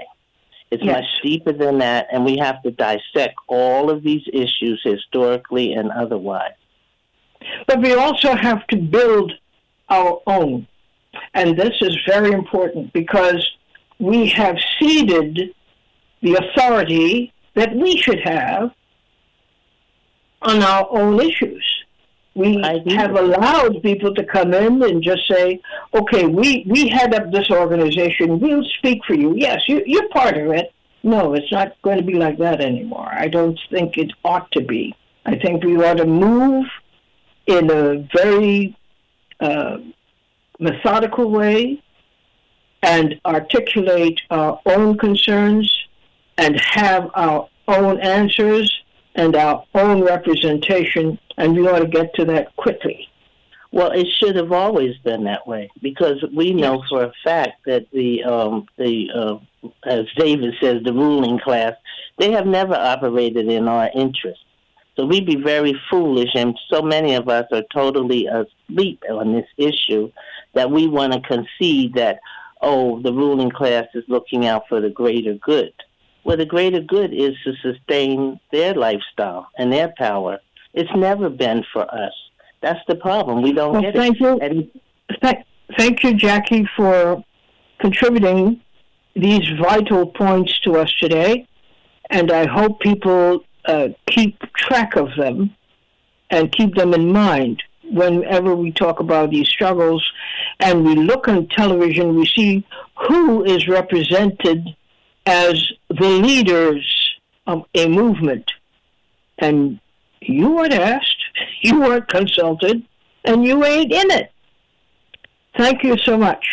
It's 0.72 0.84
yes. 0.84 0.98
much 0.98 1.24
deeper 1.24 1.52
than 1.52 1.80
that, 1.80 2.08
and 2.12 2.24
we 2.24 2.38
have 2.38 2.62
to 2.64 2.72
dissect 2.72 3.36
all 3.48 3.90
of 3.90 4.04
these 4.04 4.22
issues 4.32 4.80
historically 4.84 5.74
and 5.74 5.92
otherwise. 5.92 6.54
But 7.68 7.82
we 7.82 7.94
also 7.94 8.36
have 8.36 8.68
to 8.68 8.78
build 8.78 9.34
our 9.90 10.22
own. 10.28 10.68
And 11.34 11.58
this 11.58 11.74
is 11.82 11.98
very 12.08 12.32
important 12.32 12.94
because 12.94 13.50
we 13.98 14.28
have 14.30 14.58
ceded 14.80 15.56
the 16.22 16.36
authority 16.36 17.34
that 17.56 17.76
we 17.76 17.98
should 17.98 18.20
have 18.20 18.72
on 20.42 20.62
our 20.62 20.88
own 20.92 21.20
issues. 21.20 21.79
We 22.36 22.62
have 22.62 23.16
allowed 23.16 23.82
people 23.82 24.14
to 24.16 24.24
come 24.24 24.54
in 24.54 24.82
and 24.84 25.04
just 25.04 25.28
say, 25.28 25.60
okay, 25.94 26.26
we, 26.26 26.66
we 26.70 26.88
head 26.88 27.14
up 27.14 27.32
this 27.32 27.50
organization, 27.50 28.40
we'll 28.40 28.64
speak 28.78 29.02
for 29.06 29.14
you. 29.16 29.34
Yes, 29.36 29.68
you, 29.68 29.84
you're 29.86 30.08
part 30.10 30.38
of 30.38 30.52
it. 30.52 30.72
No, 31.04 31.34
it's 31.34 31.52
not 31.52 31.82
going 31.82 31.98
to 31.98 32.04
be 32.04 32.14
like 32.14 32.38
that 32.40 32.62
anymore. 32.62 33.10
I 33.12 33.28
don't 33.28 33.60
think 33.70 33.98
it 33.98 34.12
ought 34.24 34.52
to 34.52 34.62
be. 34.62 34.96
I 35.26 35.38
think 35.38 35.64
we 35.64 35.76
ought 35.84 35.98
to 35.98 36.06
move 36.06 36.66
in 37.46 37.70
a 37.72 38.08
very 38.16 38.78
uh, 39.40 39.78
methodical 40.60 41.32
way 41.32 41.82
and 42.84 43.20
articulate 43.26 44.22
our 44.30 44.60
own 44.66 44.98
concerns 44.98 45.76
and 46.38 46.60
have 46.60 47.10
our 47.16 47.50
own 47.68 48.00
answers 48.00 48.79
and 49.20 49.36
our 49.36 49.66
own 49.76 50.02
representation, 50.02 51.20
and 51.38 51.54
we 51.54 51.68
ought 51.68 51.80
to 51.80 51.88
get 51.88 52.14
to 52.16 52.24
that 52.24 52.56
quickly. 52.56 53.10
Well, 53.72 53.92
it 53.92 54.08
should 54.08 54.38
have 54.38 54.54
always 54.54 54.98
been 55.04 55.26
that 55.26 55.46
way 55.46 55.70
because 55.82 56.24
we 56.34 56.54
know 56.54 56.82
for 56.90 57.04
a 57.04 57.12
fact 57.24 57.66
that 57.66 57.86
the 57.92 58.24
um, 58.24 58.66
the 58.78 59.10
uh, 59.14 59.68
as 59.84 60.06
David 60.18 60.56
says, 60.62 60.82
the 60.84 60.94
ruling 60.94 61.38
class, 61.38 61.74
they 62.18 62.32
have 62.32 62.48
never 62.48 62.74
operated 62.74 63.48
in 63.50 63.68
our 63.68 63.90
interest. 63.94 64.40
So 64.96 65.06
we'd 65.06 65.26
be 65.26 65.36
very 65.36 65.76
foolish, 65.90 66.32
and 66.34 66.58
so 66.72 66.82
many 66.82 67.14
of 67.14 67.28
us 67.28 67.46
are 67.52 67.64
totally 67.74 68.28
asleep 68.28 69.04
on 69.10 69.34
this 69.34 69.48
issue 69.58 70.12
that 70.54 70.72
we 70.72 70.88
want 70.88 71.14
to 71.14 71.22
concede 71.22 71.94
that, 71.94 72.20
oh, 72.62 73.02
the 73.02 73.14
ruling 73.14 73.52
class 73.52 73.86
is 73.94 74.04
looking 74.08 74.46
out 74.46 74.64
for 74.68 74.82
the 74.82 74.90
greater 74.90 75.36
good. 75.36 75.74
Well, 76.30 76.38
the 76.38 76.46
greater 76.46 76.80
good 76.80 77.12
is 77.12 77.34
to 77.44 77.54
sustain 77.56 78.40
their 78.52 78.76
lifestyle 78.76 79.48
and 79.58 79.74
their 79.74 79.92
power. 79.98 80.38
It's 80.76 80.96
never 80.96 81.28
been 81.28 81.66
for 81.74 81.92
us. 81.92 82.14
That's 82.62 82.86
the 82.88 82.94
problem. 82.94 83.42
We 83.42 83.52
don't 83.52 83.74
well, 83.74 83.82
get 83.82 83.96
thank 83.96 84.18
it. 84.18 84.22
You. 84.22 84.40
And, 84.40 85.44
thank 85.76 86.04
you, 86.04 86.14
Jackie, 86.14 86.70
for 86.78 87.26
contributing 87.80 88.62
these 89.16 89.42
vital 89.60 90.06
points 90.06 90.60
to 90.60 90.78
us 90.78 90.94
today. 91.00 91.48
And 92.12 92.32
I 92.32 92.46
hope 92.46 92.80
people 92.80 93.44
uh, 93.66 93.88
keep 94.06 94.40
track 94.54 94.98
of 94.98 95.08
them 95.18 95.56
and 96.30 96.52
keep 96.52 96.76
them 96.76 96.94
in 96.94 97.12
mind 97.12 97.64
whenever 97.90 98.56
we 98.56 98.72
talk 98.72 99.00
about 99.00 99.32
these 99.32 99.48
struggles 99.48 100.08
and 100.60 100.86
we 100.86 100.94
look 100.94 101.28
on 101.28 101.48
television, 101.48 102.16
we 102.16 102.28
see 102.28 102.68
who 103.08 103.44
is 103.46 103.68
represented 103.68 104.64
as 105.26 105.72
the 105.90 106.08
leaders 106.08 107.12
of 107.48 107.64
a 107.76 107.88
movement. 107.88 108.52
And 109.40 109.80
you 110.22 110.52
weren't 110.52 110.74
asked, 110.74 111.18
you 111.62 111.80
weren't 111.82 112.08
consulted, 112.08 112.84
and 113.26 113.44
you 113.44 113.64
ain't 113.64 113.92
in 113.92 114.12
it. 114.12 114.32
Thank 115.58 115.84
you 115.84 115.98
so 115.98 116.18
much. 116.18 116.46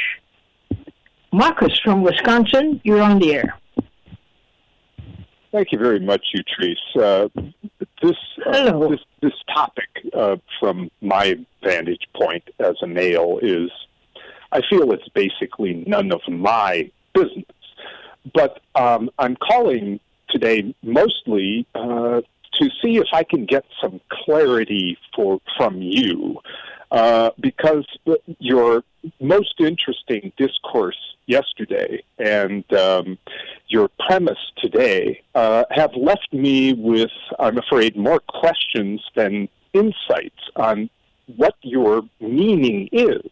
Marcus 1.33 1.79
from 1.85 2.03
Wisconsin, 2.03 2.81
you're 2.83 3.03
on 3.03 3.19
the 3.19 3.35
air. 3.35 3.59
Thank 5.53 5.73
you 5.73 5.79
very 5.79 6.01
much, 6.01 6.23
Utrice. 6.35 6.75
Uh, 6.95 7.29
this, 8.03 8.17
uh, 8.47 8.89
this 8.89 9.01
this 9.23 9.33
topic, 9.55 9.89
uh, 10.13 10.37
from 10.61 10.91
my 11.01 11.37
vantage 11.63 12.07
point 12.15 12.45
as 12.59 12.75
a 12.83 12.87
male, 12.87 13.39
is 13.43 13.71
I 14.53 14.61
feel 14.69 14.93
it's 14.93 15.09
basically 15.11 15.85
none 15.87 16.13
of 16.13 16.21
my 16.29 16.91
business. 17.15 17.45
But 18.35 18.61
um, 18.75 19.11
I'm 19.19 19.37
calling 19.37 20.01
today 20.29 20.75
mostly 20.83 21.67
uh, 21.75 22.23
to 22.55 22.71
see 22.83 22.97
if 22.97 23.09
I 23.13 23.23
can 23.23 23.45
get 23.45 23.65
some 23.81 24.01
clarity 24.11 24.99
for 25.15 25.41
from 25.57 25.81
you, 25.81 26.41
uh, 26.91 27.31
because 27.39 27.87
your 28.39 28.83
most 29.21 29.55
interesting 29.61 30.33
discourse 30.37 30.99
yesterday 31.27 32.03
and 32.19 32.65
um, 32.73 33.19
your 33.69 33.89
premise 34.07 34.39
today 34.59 35.21
uh, 35.35 35.65
have 35.71 35.95
left 35.95 36.33
me 36.33 36.73
with, 36.73 37.11
I'm 37.39 37.59
afraid, 37.59 37.97
more 37.97 38.21
questions 38.21 39.03
than 39.15 39.49
insights 39.73 40.41
on 40.55 40.89
what 41.37 41.57
your 41.63 42.03
meaning 42.21 42.89
is. 42.93 43.31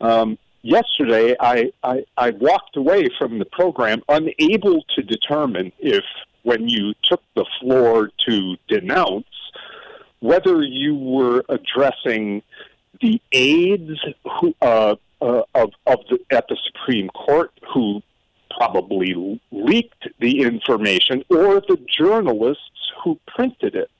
Um, 0.00 0.38
yesterday, 0.66 1.36
I, 1.38 1.72
I, 1.82 2.04
I 2.16 2.30
walked 2.30 2.76
away 2.76 3.08
from 3.18 3.38
the 3.38 3.44
program 3.44 4.02
unable 4.08 4.82
to 4.96 5.02
determine 5.02 5.72
if, 5.78 6.04
when 6.42 6.68
you 6.68 6.94
took 7.02 7.22
the 7.34 7.46
floor 7.60 8.10
to 8.26 8.56
denounce, 8.68 9.26
whether 10.20 10.62
you 10.62 10.94
were 10.96 11.44
addressing 11.48 12.42
the 13.00 13.20
aides 13.32 14.00
who, 14.40 14.54
uh, 14.60 14.96
uh, 15.20 15.42
of, 15.54 15.70
of 15.86 15.98
the, 16.10 16.18
at 16.30 16.48
the 16.48 16.56
Supreme 16.66 17.08
Court 17.10 17.52
who 17.72 18.02
probably 18.50 19.40
leaked 19.52 20.08
the 20.18 20.40
information 20.40 21.22
or 21.30 21.60
the 21.60 21.78
journalists 21.86 22.92
who 23.04 23.18
printed 23.26 23.74
it. 23.74 23.90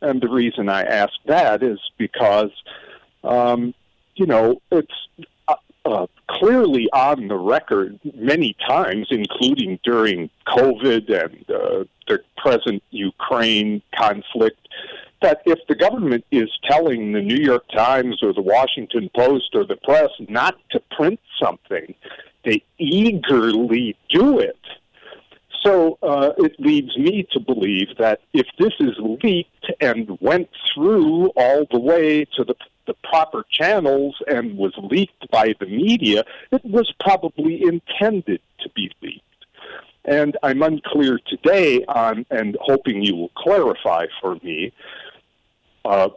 And 0.00 0.20
the 0.20 0.28
reason 0.28 0.68
I 0.68 0.82
ask 0.82 1.12
that 1.26 1.62
is 1.62 1.78
because, 1.96 2.50
um, 3.24 3.74
you 4.14 4.26
know, 4.26 4.60
it's 4.70 4.92
uh, 5.84 6.06
clearly 6.28 6.88
on 6.92 7.28
the 7.28 7.36
record 7.36 7.98
many 8.14 8.56
times, 8.66 9.08
including 9.10 9.78
during 9.82 10.30
COVID 10.46 11.10
and 11.10 11.50
uh, 11.50 11.84
the 12.08 12.20
present 12.36 12.82
Ukraine 12.90 13.82
conflict, 13.96 14.68
that 15.22 15.42
if 15.46 15.58
the 15.68 15.74
government 15.74 16.24
is 16.30 16.50
telling 16.68 17.12
the 17.12 17.20
New 17.20 17.42
York 17.42 17.64
Times 17.74 18.18
or 18.22 18.32
the 18.32 18.42
Washington 18.42 19.10
Post 19.14 19.50
or 19.54 19.64
the 19.64 19.76
press 19.76 20.10
not 20.28 20.56
to 20.70 20.80
print 20.96 21.20
something, 21.40 21.94
they 22.44 22.62
eagerly 22.78 23.96
do 24.08 24.38
it. 24.38 24.58
So 25.62 25.96
uh, 26.02 26.30
it 26.38 26.58
leads 26.58 26.96
me 26.98 27.24
to 27.32 27.38
believe 27.38 27.96
that 27.98 28.20
if 28.32 28.46
this 28.58 28.72
is 28.80 28.96
leaked 28.98 29.70
and 29.80 30.18
went 30.20 30.48
through 30.74 31.28
all 31.36 31.66
the 31.70 31.78
way 31.78 32.24
to 32.36 32.42
the 32.42 32.56
the 32.86 32.94
proper 33.04 33.44
channels 33.50 34.16
and 34.26 34.56
was 34.56 34.72
leaked 34.78 35.30
by 35.30 35.54
the 35.60 35.66
media, 35.66 36.24
it 36.50 36.64
was 36.64 36.92
probably 37.00 37.62
intended 37.62 38.40
to 38.60 38.68
be 38.70 38.90
leaked. 39.02 39.22
And 40.04 40.36
I'm 40.42 40.62
unclear 40.62 41.20
today 41.26 41.84
on, 41.86 42.26
and 42.30 42.56
hoping 42.60 43.02
you 43.02 43.14
will 43.14 43.30
clarify 43.36 44.06
for 44.20 44.36
me. 44.42 44.72
Uh, 45.84 46.08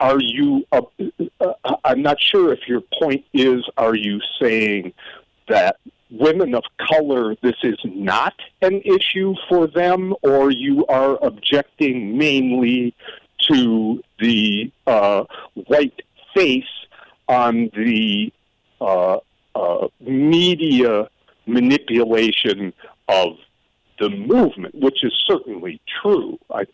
are 0.00 0.20
you? 0.20 0.66
Uh, 0.72 0.82
uh, 1.40 1.76
I'm 1.84 2.02
not 2.02 2.20
sure 2.20 2.52
if 2.52 2.60
your 2.66 2.82
point 3.00 3.24
is. 3.32 3.64
Are 3.76 3.94
you 3.94 4.20
saying 4.40 4.92
that 5.48 5.76
women 6.10 6.54
of 6.54 6.64
color, 6.78 7.34
this 7.42 7.56
is 7.62 7.78
not 7.84 8.34
an 8.62 8.80
issue 8.82 9.34
for 9.48 9.66
them, 9.66 10.14
or 10.22 10.50
you 10.50 10.86
are 10.86 11.18
objecting 11.24 12.16
mainly 12.16 12.94
to 13.50 14.02
the 14.18 14.70
uh, 14.86 15.24
white 15.66 16.00
face 16.34 16.64
on 17.28 17.70
the 17.74 18.32
uh, 18.80 19.18
uh, 19.54 19.88
media 20.00 21.08
manipulation 21.46 22.72
of 23.08 23.36
the 23.98 24.10
movement, 24.10 24.74
which 24.74 25.02
is 25.04 25.12
certainly 25.26 25.80
true. 26.02 26.38
I, 26.52 26.64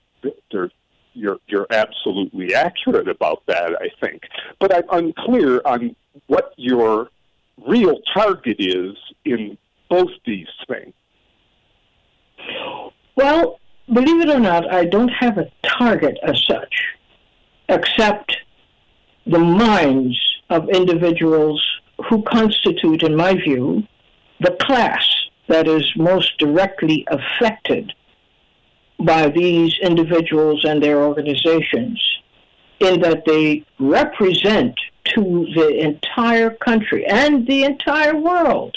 you're 1.14 1.38
you're 1.46 1.66
absolutely 1.70 2.54
accurate 2.54 3.08
about 3.08 3.42
that. 3.46 3.76
I 3.80 3.88
think, 4.04 4.22
but 4.58 4.74
I'm 4.74 4.84
unclear 4.90 5.60
on 5.64 5.94
what 6.26 6.52
your 6.56 7.10
real 7.66 8.00
target 8.12 8.56
is 8.58 8.96
in 9.24 9.58
both 9.88 10.10
these 10.24 10.48
things. 10.66 10.94
Well, 13.14 13.60
believe 13.92 14.20
it 14.20 14.30
or 14.30 14.40
not, 14.40 14.72
I 14.72 14.86
don't 14.86 15.08
have 15.10 15.38
a 15.38 15.50
target 15.62 16.18
as 16.22 16.42
such, 16.46 16.74
except 17.68 18.36
the 19.26 19.38
minds 19.38 20.18
of 20.50 20.68
individuals 20.68 21.64
who 22.08 22.22
constitute, 22.22 23.02
in 23.02 23.14
my 23.14 23.34
view, 23.34 23.86
the 24.40 24.56
class 24.60 25.04
that 25.48 25.68
is 25.68 25.90
most 25.96 26.36
directly 26.38 27.06
affected 27.08 27.92
by 28.98 29.28
these 29.28 29.76
individuals 29.80 30.64
and 30.64 30.82
their 30.82 31.02
organizations, 31.02 32.00
in 32.80 33.00
that 33.00 33.24
they 33.24 33.64
represent 33.78 34.78
to 35.04 35.46
the 35.54 35.80
entire 35.80 36.50
country 36.50 37.04
and 37.06 37.46
the 37.46 37.64
entire 37.64 38.16
world 38.16 38.76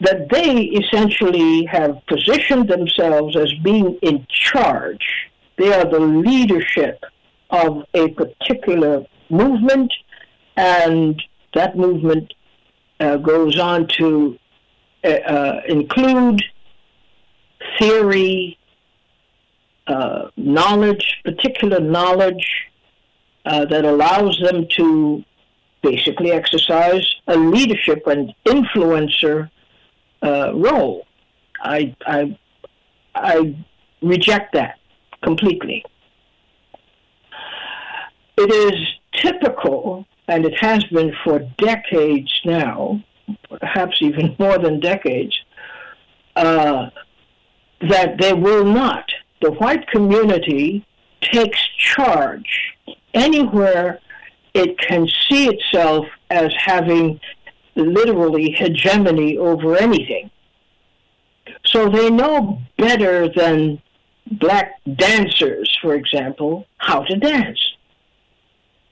that 0.00 0.28
they 0.30 0.62
essentially 0.62 1.64
have 1.64 2.00
positioned 2.06 2.68
themselves 2.68 3.36
as 3.36 3.52
being 3.64 3.98
in 4.02 4.24
charge. 4.28 5.30
They 5.56 5.72
are 5.72 5.84
the 5.84 5.98
leadership 5.98 7.04
of 7.50 7.84
a 7.94 8.08
particular 8.08 9.04
movement, 9.30 9.92
and 10.56 11.22
that 11.54 11.76
movement 11.76 12.34
uh, 13.00 13.16
goes 13.16 13.58
on 13.58 13.86
to 13.86 14.38
uh, 15.04 15.08
uh 15.08 15.60
include 15.68 16.42
theory, 17.78 18.58
uh, 19.86 20.28
knowledge, 20.36 21.20
particular 21.24 21.80
knowledge 21.80 22.46
uh, 23.44 23.64
that 23.66 23.84
allows 23.84 24.38
them 24.40 24.66
to 24.76 25.24
basically 25.82 26.32
exercise 26.32 27.06
a 27.28 27.36
leadership 27.36 28.06
and 28.06 28.34
influencer 28.46 29.48
uh, 30.22 30.52
role. 30.54 31.06
I, 31.62 31.94
I, 32.06 32.38
I 33.14 33.56
reject 34.02 34.52
that 34.54 34.78
completely. 35.22 35.84
It 38.40 38.52
is 38.52 38.80
typical, 39.20 40.06
and 40.28 40.44
it 40.44 40.56
has 40.60 40.84
been 40.84 41.12
for 41.24 41.40
decades 41.58 42.32
now, 42.44 43.02
perhaps 43.50 44.00
even 44.00 44.36
more 44.38 44.58
than 44.58 44.78
decades, 44.78 45.36
uh, 46.36 46.90
that 47.80 48.16
they 48.20 48.32
will 48.32 48.64
not, 48.64 49.10
the 49.42 49.50
white 49.50 49.88
community 49.88 50.86
takes 51.20 51.58
charge 51.76 52.76
anywhere 53.12 53.98
it 54.54 54.78
can 54.78 55.08
see 55.28 55.48
itself 55.48 56.06
as 56.30 56.52
having 56.64 57.18
literally 57.74 58.52
hegemony 58.52 59.36
over 59.36 59.76
anything. 59.76 60.30
So 61.66 61.88
they 61.88 62.08
know 62.08 62.60
better 62.76 63.28
than 63.34 63.82
black 64.30 64.80
dancers, 64.94 65.76
for 65.82 65.94
example, 65.94 66.66
how 66.76 67.02
to 67.02 67.16
dance. 67.16 67.58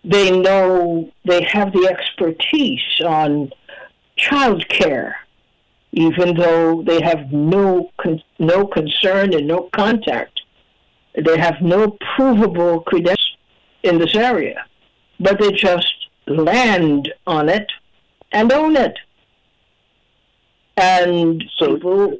They 0.07 0.30
know 0.30 1.11
they 1.24 1.42
have 1.42 1.72
the 1.72 1.88
expertise 1.88 3.00
on 3.04 3.50
child 4.14 4.68
care, 4.68 5.16
even 5.90 6.36
though 6.36 6.82
they 6.82 7.00
have 7.02 7.32
no 7.32 7.90
con- 8.00 8.22
no 8.38 8.68
concern 8.68 9.34
and 9.34 9.48
no 9.48 9.68
contact. 9.72 10.42
They 11.16 11.36
have 11.38 11.61
no 11.61 11.98
provable 12.14 12.82
credentials 12.82 13.36
in 13.82 13.98
this 13.98 14.14
area, 14.14 14.64
but 15.18 15.40
they 15.40 15.50
just 15.50 15.92
land 16.28 17.12
on 17.26 17.48
it 17.48 17.66
and 18.30 18.52
own 18.52 18.76
it. 18.76 18.96
And 20.76 21.42
so 21.59 21.74
people 21.74 22.18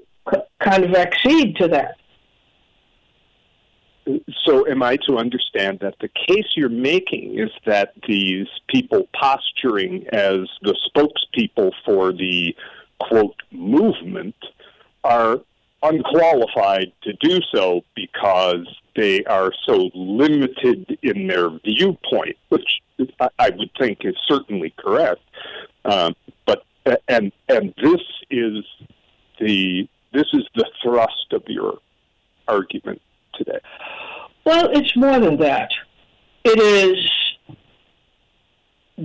kind 0.59 0.83
of 0.83 0.93
accede 0.95 1.55
to 1.57 1.69
that. 1.69 1.97
So, 4.45 4.67
am 4.69 4.83
I 4.83 4.97
to 5.09 5.17
understand 5.17 5.81
that 5.81 5.97
the 6.01 6.09
case 6.09 6.47
you're 6.55 6.69
making 6.69 7.39
is 7.39 7.51
that 7.65 7.93
these 8.07 8.47
people 8.69 9.09
posturing 9.13 10.07
as 10.13 10.49
the 10.63 10.77
spokespeople 10.89 11.73
for 11.85 12.13
the 12.13 12.55
quote 13.01 13.35
movement 13.51 14.37
are 15.03 15.39
unqualified 15.83 16.93
to 17.03 17.13
do 17.21 17.41
so 17.53 17.83
because 17.95 18.67
they 18.95 19.25
are 19.25 19.53
so 19.67 19.91
limited 19.95 20.99
in 21.03 21.27
their 21.27 21.51
viewpoint, 21.65 22.37
which 22.49 22.81
I 23.39 23.51
would 23.51 23.71
think 23.79 23.99
is 24.05 24.15
certainly 24.29 24.73
correct. 24.79 25.21
Um, 25.85 26.15
but 26.47 26.65
and 27.09 27.33
and 27.49 27.75
this 27.83 28.01
is 28.31 28.65
the 29.41 29.89
this 30.13 30.27
is 30.33 30.45
the 30.55 30.67
thrust 30.83 31.33
of 31.33 31.43
your 31.49 31.79
argument 32.49 33.03
today. 33.37 33.59
Well, 34.45 34.71
it's 34.73 34.97
more 34.97 35.19
than 35.19 35.39
that. 35.39 35.71
It 36.45 36.59
is 36.59 37.11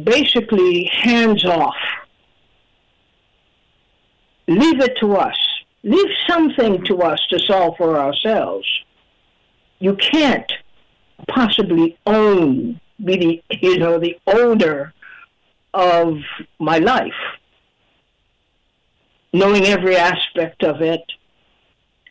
basically 0.03 0.86
hands 0.91 1.45
off. 1.45 1.75
Leave 4.47 4.79
it 4.82 4.97
to 4.99 5.15
us. 5.15 5.38
Leave 5.84 6.15
something 6.27 6.84
to 6.86 7.01
us 7.01 7.25
to 7.29 7.39
solve 7.39 7.75
for 7.77 7.97
ourselves. 7.97 8.67
You 9.79 9.95
can't 9.95 10.51
possibly 11.27 11.97
own, 12.05 12.79
be 13.03 13.17
the 13.49 13.57
you 13.61 13.79
know 13.79 13.99
the 13.99 14.17
owner 14.27 14.93
of 15.73 16.17
my 16.59 16.77
life, 16.77 17.21
knowing 19.34 19.65
every 19.65 19.95
aspect 19.95 20.63
of 20.63 20.82
it, 20.82 21.01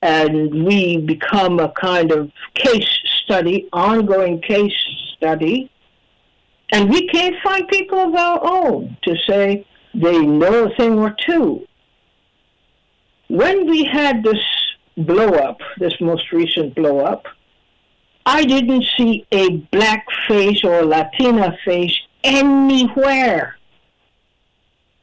and 0.02 0.64
we 0.64 0.98
become 0.98 1.60
a 1.60 1.70
kind 1.72 2.10
of 2.12 2.30
case 2.54 2.88
study, 3.22 3.68
ongoing 3.72 4.40
case 4.40 4.72
study, 5.16 5.70
and 6.72 6.88
we 6.88 7.06
can't 7.08 7.36
find 7.42 7.68
people 7.68 7.98
of 7.98 8.14
our 8.14 8.40
own 8.42 8.96
to 9.02 9.14
say 9.28 9.66
they 9.94 10.18
know 10.18 10.64
a 10.64 10.76
thing 10.76 10.98
or 10.98 11.14
two. 11.26 11.66
When 13.28 13.68
we 13.68 13.84
had 13.84 14.22
this 14.22 14.42
blow 14.96 15.28
up, 15.28 15.58
this 15.78 15.94
most 16.00 16.32
recent 16.32 16.74
blow 16.74 17.00
up, 17.00 17.26
I 18.26 18.44
didn't 18.44 18.84
see 18.96 19.26
a 19.32 19.56
black 19.72 20.06
face 20.28 20.62
or 20.64 20.84
Latina 20.84 21.56
face 21.64 21.96
anywhere 22.22 23.56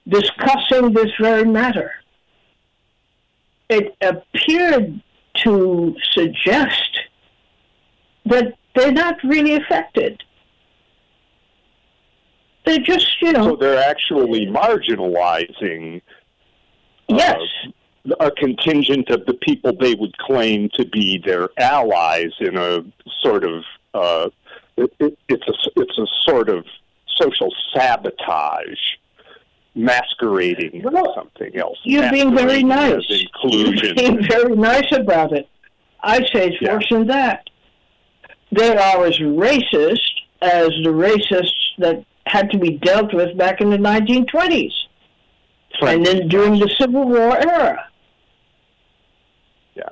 discussing 0.07 0.93
this 0.93 1.11
very 1.19 1.45
matter. 1.45 1.91
It 3.69 3.95
appeared 4.01 5.01
to 5.43 5.95
suggest 6.13 6.99
that 8.25 8.53
they're 8.75 8.91
not 8.91 9.17
really 9.23 9.55
affected. 9.55 10.23
They're 12.65 12.79
just, 12.79 13.21
you 13.21 13.33
know. 13.33 13.43
So 13.43 13.55
they're 13.55 13.89
actually 13.89 14.45
marginalizing. 14.47 16.01
Uh, 17.09 17.15
yes. 17.15 17.37
a 18.19 18.29
contingent 18.31 19.09
of 19.09 19.25
the 19.25 19.33
people 19.33 19.71
they 19.79 19.95
would 19.95 20.17
claim 20.17 20.69
to 20.73 20.85
be 20.85 21.17
their 21.25 21.49
allies 21.57 22.31
in 22.41 22.57
a 22.57 22.83
sort 23.21 23.45
of 23.45 23.63
uh, 23.93 24.29
it, 24.75 24.93
it, 24.99 25.17
it's 25.29 25.47
a 25.47 25.81
it's 25.81 25.97
a 25.97 26.05
sort 26.29 26.49
of 26.49 26.65
social 27.15 27.53
sabotage 27.73 28.97
masquerading 29.77 30.81
well, 30.83 31.09
as 31.09 31.15
something 31.15 31.55
else. 31.57 31.77
You're 31.83 32.09
being 32.11 32.35
very 32.35 32.63
nice. 32.63 33.05
Inclusion. 33.09 33.85
You're 33.85 33.95
being 33.95 34.27
very 34.27 34.55
nice 34.55 34.91
about 34.91 35.33
it. 35.33 35.47
I 36.01 36.19
say 36.33 36.49
it's 36.49 36.61
yeah. 36.61 36.73
worse 36.73 36.87
than 36.89 37.07
that. 37.07 37.49
They 38.51 38.75
are 38.75 39.05
as 39.05 39.17
racist 39.19 39.99
as 40.41 40.69
the 40.83 40.91
racists 40.91 41.51
that 41.79 42.05
had 42.25 42.49
to 42.51 42.57
be 42.57 42.77
dealt 42.77 43.13
with 43.13 43.37
back 43.37 43.61
in 43.61 43.69
the 43.69 43.77
1920s. 43.77 44.73
And 45.81 46.05
then 46.05 46.27
during 46.27 46.59
the 46.59 46.69
Civil 46.79 47.07
War 47.07 47.37
era. 47.37 47.87
Yeah. 49.75 49.89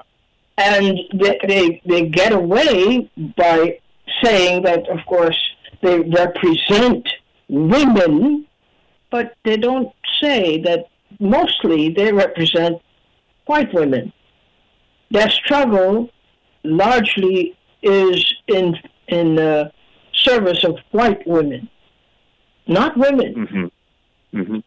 And 0.57 0.97
they, 1.13 1.39
they, 1.47 1.81
they 1.86 2.09
get 2.09 2.31
away 2.31 3.09
by 3.38 3.79
saying 4.23 4.63
that, 4.63 4.88
of 4.89 4.99
course, 5.05 5.38
they 5.81 5.99
represent 5.99 7.07
women, 7.47 8.44
but 9.16 9.34
they 9.45 9.55
don't 9.55 9.93
say 10.22 10.59
that 10.68 10.89
mostly 11.22 11.82
they 11.97 12.11
represent 12.11 12.82
white 13.45 13.74
women. 13.74 14.11
Their 15.09 15.30
struggle 15.30 16.09
largely 16.66 17.57
is 17.82 18.20
in 18.47 18.76
in 19.07 19.39
uh, 19.39 19.70
service 20.28 20.61
of 20.66 20.76
white 20.91 21.26
women, 21.26 21.70
not 22.68 22.97
women. 22.97 23.32
Mm-hmm. 23.43 24.39
Mm-hmm. 24.39 24.59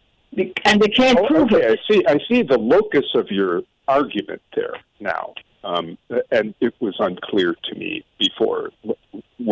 And 0.65 0.81
they 0.83 0.89
can't 1.01 1.19
oh, 1.19 1.27
prove 1.27 1.53
okay. 1.53 1.65
it. 1.67 1.79
I 1.79 1.93
see. 1.93 2.01
I 2.07 2.17
see 2.29 2.41
the 2.43 2.61
locus 2.75 3.09
of 3.15 3.27
your 3.31 3.63
argument 3.87 4.41
there 4.57 4.77
now, 4.99 5.35
um, 5.63 5.99
and 6.31 6.55
it 6.67 6.75
was 6.81 6.97
unclear 7.01 7.55
to 7.65 7.75
me 7.75 8.03
before 8.19 8.71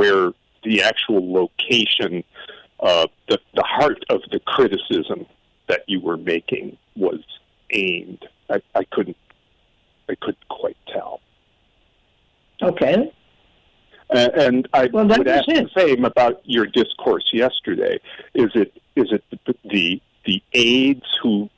where 0.00 0.30
the 0.64 0.82
actual 0.82 1.22
location, 1.40 2.24
uh, 2.80 3.06
the 3.28 3.38
the 3.54 3.64
heart 3.64 4.04
of 4.10 4.20
the 4.30 4.40
criticism 4.40 5.26
that 5.68 5.82
you 5.86 6.00
were 6.00 6.16
making 6.16 6.76
was 6.94 7.20
aimed. 7.70 8.24
I, 8.50 8.60
I 8.74 8.84
couldn't. 8.84 9.16
I 10.08 10.14
couldn't 10.14 10.48
quite 10.48 10.76
tell. 10.86 11.20
Okay. 12.62 13.12
Uh, 14.08 14.28
and 14.36 14.68
I 14.72 14.86
well, 14.92 15.06
would 15.06 15.26
ask 15.26 15.48
it. 15.48 15.68
the 15.74 15.80
same 15.80 16.04
about 16.04 16.40
your 16.44 16.66
discourse 16.66 17.28
yesterday. 17.32 17.98
Is 18.34 18.50
it 18.54 18.72
is 18.94 19.10
it 19.10 19.24
the 19.64 20.00
the 20.24 20.42
aides 20.52 21.06
who, 21.22 21.48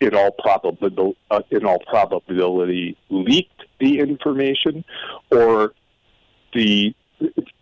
in 0.00 0.14
all 0.14 0.30
probability, 0.30 1.18
uh, 1.30 1.42
in 1.50 1.64
all 1.64 1.80
probability, 1.80 2.96
leaked 3.08 3.64
the 3.80 3.98
information, 3.98 4.84
or 5.30 5.72
the 6.54 6.94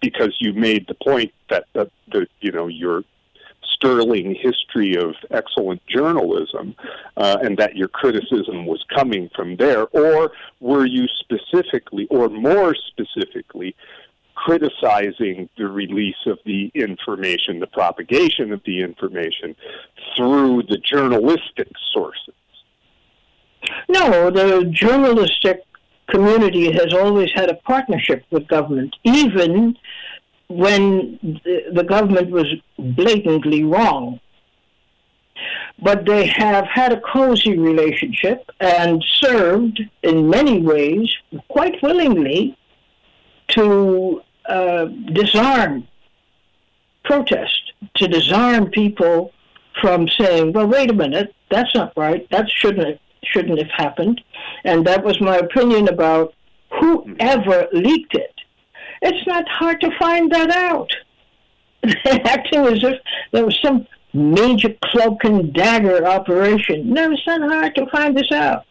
because 0.00 0.34
you 0.40 0.52
made 0.52 0.86
the 0.86 0.94
point 0.94 1.32
that 1.50 1.64
the, 1.72 1.90
the 2.10 2.26
you 2.40 2.52
know 2.52 2.66
your 2.66 3.02
sterling 3.84 4.34
history 4.34 4.96
of 4.96 5.14
excellent 5.30 5.84
journalism 5.86 6.74
uh, 7.16 7.38
and 7.42 7.58
that 7.58 7.76
your 7.76 7.88
criticism 7.88 8.66
was 8.66 8.84
coming 8.94 9.30
from 9.34 9.56
there? 9.56 9.86
Or 9.88 10.32
were 10.60 10.86
you 10.86 11.06
specifically, 11.20 12.06
or 12.10 12.28
more 12.28 12.74
specifically, 12.74 13.74
criticizing 14.34 15.48
the 15.56 15.68
release 15.68 16.26
of 16.26 16.38
the 16.44 16.70
information, 16.74 17.60
the 17.60 17.66
propagation 17.66 18.52
of 18.52 18.60
the 18.64 18.80
information 18.80 19.54
through 20.16 20.62
the 20.68 20.78
journalistic 20.78 21.68
sources? 21.92 22.34
No, 23.88 24.30
the 24.30 24.64
journalistic 24.70 25.64
community 26.08 26.72
has 26.72 26.92
always 26.92 27.30
had 27.34 27.50
a 27.50 27.54
partnership 27.54 28.24
with 28.30 28.46
government, 28.48 28.94
even 29.04 29.76
when 30.48 31.18
the 31.22 31.84
government 31.88 32.30
was 32.30 32.46
blatantly 32.78 33.64
wrong. 33.64 34.20
But 35.82 36.06
they 36.06 36.26
have 36.26 36.66
had 36.66 36.92
a 36.92 37.00
cozy 37.00 37.58
relationship 37.58 38.48
and 38.60 39.02
served 39.20 39.82
in 40.02 40.30
many 40.30 40.60
ways, 40.60 41.12
quite 41.48 41.82
willingly, 41.82 42.56
to 43.48 44.22
uh, 44.48 44.84
disarm 45.12 45.88
protest, 47.04 47.72
to 47.96 48.06
disarm 48.06 48.70
people 48.70 49.32
from 49.80 50.08
saying, 50.08 50.52
"Well, 50.52 50.68
wait 50.68 50.90
a 50.90 50.94
minute, 50.94 51.34
that's 51.50 51.74
not 51.74 51.92
right. 51.96 52.28
That 52.30 52.48
shouldn't 52.48 53.00
shouldn't 53.32 53.58
have 53.58 53.70
happened." 53.70 54.20
And 54.64 54.86
that 54.86 55.04
was 55.04 55.20
my 55.20 55.36
opinion 55.36 55.88
about 55.88 56.34
whoever 56.80 57.68
leaked 57.72 58.14
it. 58.14 58.34
It's 59.02 59.26
not 59.26 59.48
hard 59.48 59.80
to 59.82 59.90
find 59.98 60.30
that 60.32 60.50
out. 60.50 60.90
Acting 62.04 62.66
as 62.66 62.82
if 62.82 62.98
there 63.32 63.44
was 63.44 63.58
some 63.62 63.86
major 64.12 64.74
cloak 64.84 65.24
and 65.24 65.52
dagger 65.52 66.06
operation. 66.06 66.92
No, 66.92 67.12
it's 67.12 67.26
not 67.26 67.42
hard 67.42 67.74
to 67.74 67.86
find 67.90 68.16
this 68.16 68.32
out 68.32 68.64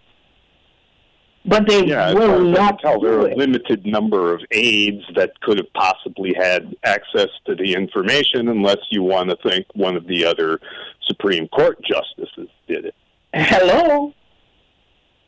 but 1.45 1.67
they 1.67 1.85
yeah, 1.85 2.13
will 2.13 2.39
not 2.39 2.79
tell, 2.79 3.01
there 3.01 3.19
are 3.19 3.27
a 3.27 3.35
limited 3.35 3.85
number 3.85 4.33
of 4.33 4.41
aides 4.51 5.03
that 5.15 5.39
could 5.41 5.57
have 5.57 5.71
possibly 5.73 6.33
had 6.33 6.75
access 6.83 7.27
to 7.45 7.55
the 7.55 7.73
information, 7.73 8.47
unless 8.47 8.77
you 8.89 9.03
want 9.03 9.29
to 9.29 9.37
think 9.47 9.65
one 9.73 9.97
of 9.97 10.07
the 10.07 10.23
other 10.23 10.59
Supreme 11.05 11.47
Court 11.49 11.77
justices 11.83 12.49
did 12.67 12.85
it. 12.85 12.95
Hello, 13.33 14.13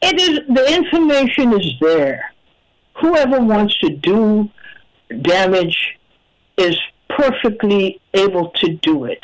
it 0.02 0.20
is 0.20 0.40
the 0.48 0.76
information 0.76 1.60
is 1.60 1.72
there. 1.82 2.34
Whoever 3.02 3.40
wants 3.40 3.78
to 3.80 3.90
do 3.90 4.50
damage 5.22 5.98
is 6.58 6.80
perfectly 7.10 8.00
able 8.14 8.50
to 8.52 8.74
do 8.76 9.06
it. 9.06 9.24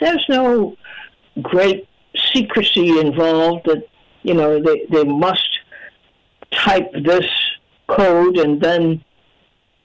There's 0.00 0.24
no 0.28 0.76
great 1.40 1.88
secrecy 2.32 2.98
involved 2.98 3.66
that 3.66 3.88
you 4.22 4.34
know 4.34 4.60
they, 4.60 4.86
they 4.90 5.04
must 5.04 5.48
type 6.50 6.90
this 6.92 7.26
code 7.88 8.36
and 8.38 8.60
then 8.60 9.02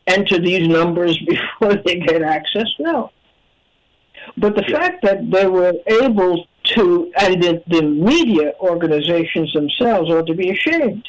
enter 0.07 0.39
these 0.39 0.67
numbers 0.67 1.17
before 1.27 1.75
they 1.85 1.99
get 1.99 2.21
access? 2.21 2.67
No. 2.79 3.11
But 4.37 4.55
the 4.55 4.63
yeah. 4.67 4.79
fact 4.79 5.03
that 5.03 5.29
they 5.31 5.47
were 5.47 5.73
able 5.87 6.47
to, 6.75 7.11
and 7.17 7.41
the, 7.41 7.63
the 7.67 7.81
media 7.81 8.53
organizations 8.59 9.51
themselves 9.53 10.09
ought 10.09 10.27
to 10.27 10.33
be 10.33 10.49
ashamed 10.49 11.07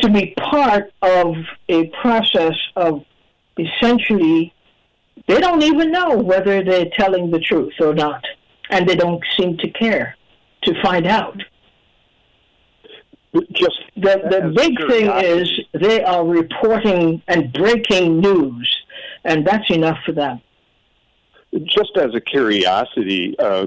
to 0.00 0.10
be 0.10 0.34
part 0.38 0.92
of 1.02 1.34
a 1.68 1.86
process 2.00 2.54
of 2.76 3.04
essentially, 3.58 4.54
they 5.26 5.40
don't 5.40 5.62
even 5.62 5.90
know 5.90 6.16
whether 6.16 6.62
they're 6.62 6.90
telling 6.92 7.30
the 7.30 7.40
truth 7.40 7.74
or 7.80 7.94
not, 7.94 8.24
and 8.70 8.88
they 8.88 8.94
don't 8.94 9.22
seem 9.36 9.56
to 9.58 9.68
care 9.70 10.16
to 10.62 10.82
find 10.82 11.06
out 11.06 11.40
just 13.52 13.78
the 13.96 14.22
the 14.30 14.52
big 14.56 14.78
thing 14.88 15.10
is 15.22 15.60
they 15.74 16.02
are 16.02 16.24
reporting 16.24 17.22
and 17.28 17.52
breaking 17.52 18.20
news, 18.20 18.76
and 19.24 19.46
that's 19.46 19.70
enough 19.70 19.98
for 20.04 20.12
them. 20.12 20.40
Just 21.64 21.96
as 21.96 22.14
a 22.14 22.20
curiosity, 22.20 23.34
uh, 23.38 23.66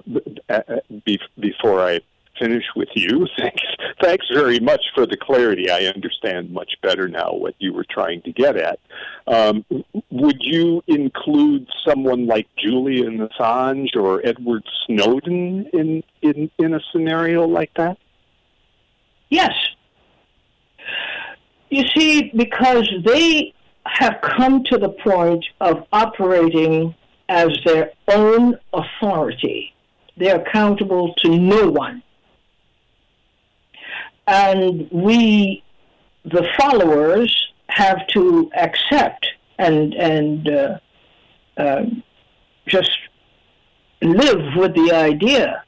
before 1.40 1.82
I 1.82 2.00
finish 2.40 2.64
with 2.76 2.90
you, 2.96 3.28
thanks 3.38 3.62
thanks 4.02 4.26
very 4.34 4.60
much 4.60 4.82
for 4.94 5.06
the 5.06 5.18
clarity. 5.18 5.70
I 5.70 5.86
understand 5.86 6.52
much 6.52 6.74
better 6.82 7.08
now 7.08 7.34
what 7.34 7.56
you 7.60 7.74
were 7.74 7.86
trying 7.90 8.22
to 8.24 8.32
get 8.32 8.58
at. 8.58 8.80
Um, 9.28 9.66
would 10.10 10.38
you 10.42 10.84
include 10.88 11.68
someone 11.88 12.28
like 12.28 12.48
Julian 12.58 13.28
Assange 13.28 13.96
or 13.96 14.26
Edward 14.26 14.64
Snowden 14.86 15.68
in 15.74 16.04
in 16.22 16.52
in 16.58 16.74
a 16.74 16.80
scenario 16.92 17.48
like 17.48 17.74
that? 17.76 17.98
Yes. 19.30 19.54
You 21.70 21.86
see, 21.96 22.32
because 22.36 22.92
they 23.06 23.54
have 23.86 24.20
come 24.22 24.64
to 24.66 24.78
the 24.78 24.90
point 24.90 25.46
of 25.62 25.88
operating 25.92 26.94
as 27.32 27.58
their 27.64 27.92
own 28.10 28.60
authority. 28.74 29.74
They're 30.18 30.42
accountable 30.42 31.14
to 31.20 31.30
no 31.30 31.72
one. 31.72 32.04
And 34.28 34.90
we, 34.92 35.64
the 36.26 36.46
followers, 36.60 37.32
have 37.68 38.06
to 38.08 38.52
accept 38.54 39.26
and, 39.58 39.94
and 39.94 40.50
uh, 40.50 40.80
uh, 41.56 41.84
just 42.68 42.98
live 44.02 44.42
with 44.58 44.76
the 44.76 44.92
idea 44.92 45.64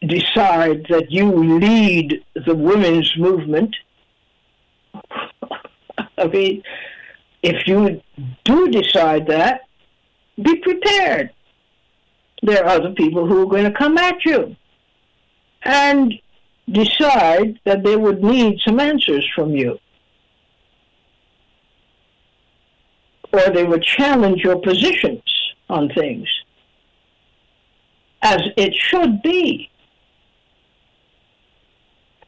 decide 0.00 0.86
that 0.88 1.10
you 1.10 1.58
lead 1.58 2.24
the 2.46 2.54
women's 2.54 3.16
movement. 3.16 3.74
I 6.18 6.26
mean, 6.26 6.62
if 7.42 7.66
you 7.66 8.00
do 8.44 8.68
decide 8.70 9.26
that, 9.28 9.62
be 10.40 10.56
prepared. 10.56 11.30
There 12.42 12.64
are 12.64 12.68
other 12.68 12.92
people 12.92 13.26
who 13.26 13.42
are 13.42 13.46
going 13.46 13.64
to 13.64 13.72
come 13.72 13.96
at 13.98 14.24
you 14.24 14.56
and 15.62 16.12
decide 16.70 17.58
that 17.64 17.84
they 17.84 17.96
would 17.96 18.22
need 18.22 18.60
some 18.60 18.80
answers 18.80 19.26
from 19.34 19.50
you. 19.50 19.78
Or 23.32 23.50
they 23.50 23.64
would 23.64 23.82
challenge 23.82 24.42
your 24.42 24.60
positions 24.60 25.22
on 25.68 25.88
things, 25.88 26.28
as 28.22 28.40
it 28.56 28.74
should 28.74 29.22
be 29.22 29.70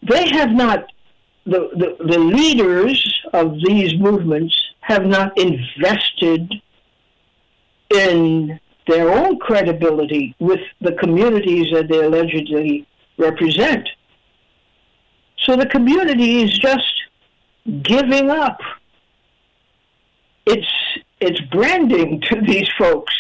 they 0.09 0.29
have 0.31 0.51
not, 0.51 0.93
the, 1.45 1.71
the, 1.77 2.05
the 2.05 2.19
leaders 2.19 3.23
of 3.33 3.55
these 3.65 3.99
movements 3.99 4.55
have 4.81 5.05
not 5.05 5.37
invested 5.39 6.53
in 7.95 8.59
their 8.87 9.11
own 9.11 9.39
credibility 9.39 10.35
with 10.39 10.61
the 10.81 10.93
communities 10.93 11.67
that 11.73 11.89
they 11.89 12.05
allegedly 12.05 12.87
represent. 13.19 13.89
So 15.39 15.57
the 15.57 15.67
community 15.67 16.43
is 16.43 16.57
just 16.59 17.03
giving 17.83 18.31
up 18.31 18.59
its 20.47 20.67
its 21.21 21.41
branding 21.51 22.21
to 22.29 22.41
these 22.41 22.69
folks 22.79 23.15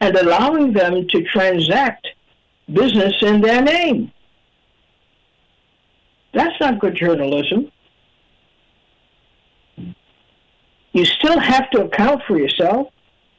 and 0.00 0.16
allowing 0.16 0.72
them 0.72 1.06
to 1.08 1.22
transact 1.24 2.06
business 2.72 3.14
in 3.22 3.40
their 3.40 3.60
name. 3.60 4.12
That's 6.32 6.58
not 6.60 6.78
good 6.78 6.94
journalism. 6.94 7.70
You 10.92 11.04
still 11.04 11.38
have 11.38 11.70
to 11.70 11.84
account 11.84 12.22
for 12.26 12.38
yourself. 12.38 12.88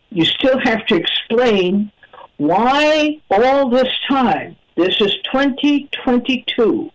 You 0.09 0.25
still 0.25 0.59
have 0.59 0.85
to 0.87 0.95
explain 0.95 1.91
why 2.37 3.21
all 3.29 3.69
this 3.69 3.89
time, 4.09 4.55
this 4.75 4.99
is 4.99 5.13
2022, 5.31 6.91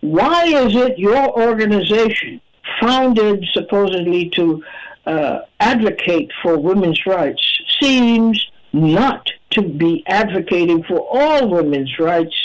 why 0.00 0.44
is 0.44 0.76
it 0.76 0.98
your 0.98 1.38
organization, 1.40 2.40
founded 2.80 3.44
supposedly 3.52 4.30
to 4.30 4.62
uh, 5.06 5.40
advocate 5.60 6.30
for 6.42 6.58
women's 6.58 7.04
rights, 7.06 7.42
seems 7.80 8.46
not 8.72 9.30
to 9.50 9.62
be 9.62 10.02
advocating 10.06 10.82
for 10.84 11.00
all 11.00 11.48
women's 11.48 11.98
rights 11.98 12.43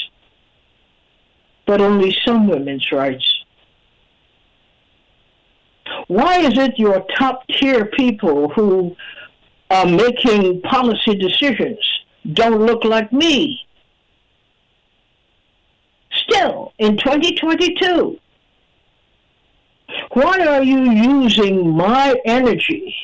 but 1.70 1.82
only 1.82 2.11
some 2.26 2.47
women's 2.47 2.91
rights. 2.91 3.32
Why 6.07 6.39
is 6.39 6.57
it 6.57 6.80
your 6.80 7.05
top 7.15 7.47
tier 7.47 7.86
people 7.86 8.49
who 8.49 8.95
are 9.70 9.86
making 9.86 10.63
policy 10.63 11.13
decisions 11.13 11.78
don't 12.34 12.65
look 12.65 12.84
like 12.84 13.13
me? 13.13 13.59
Still, 16.11 16.74
in 16.80 16.97
2022, 16.97 18.17
why 20.13 20.39
are 20.47 20.63
you 20.63 20.89
using 20.89 21.70
my 21.70 22.15
energy, 22.26 22.95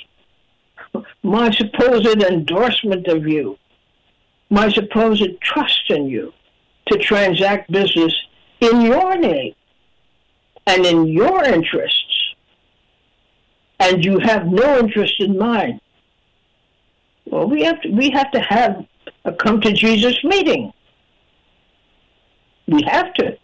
my 1.22 1.51
supposed 1.51 2.20
endorsement 2.24 3.05
of 3.05 3.28
you, 3.28 3.59
my 4.49 4.70
supposed 4.72 5.39
trust 5.39 5.84
in 5.89 6.07
you 6.07 6.34
to 6.88 6.97
transact 6.97 7.72
business 7.72 8.16
in 8.60 8.82
your 8.82 9.16
name 9.18 9.53
and 10.68 10.86
in 10.86 11.08
your 11.08 11.43
interests, 11.43 12.36
and 13.80 14.03
you 14.03 14.20
have 14.20 14.47
no 14.47 14.80
interest 14.80 15.16
in 15.20 15.38
mine. 15.38 15.80
Well, 17.26 17.47
we 17.47 17.64
have 17.64 17.82
to, 17.82 17.89
we 17.89 18.10
have 18.12 18.32
to 18.32 18.39
have 18.39 18.86
a 19.26 19.34
come 19.34 19.62
to 19.62 19.72
Jesus 19.72 20.24
meeting. 20.24 20.72
We 22.68 22.84
have 22.84 23.14
to. 23.16 23.38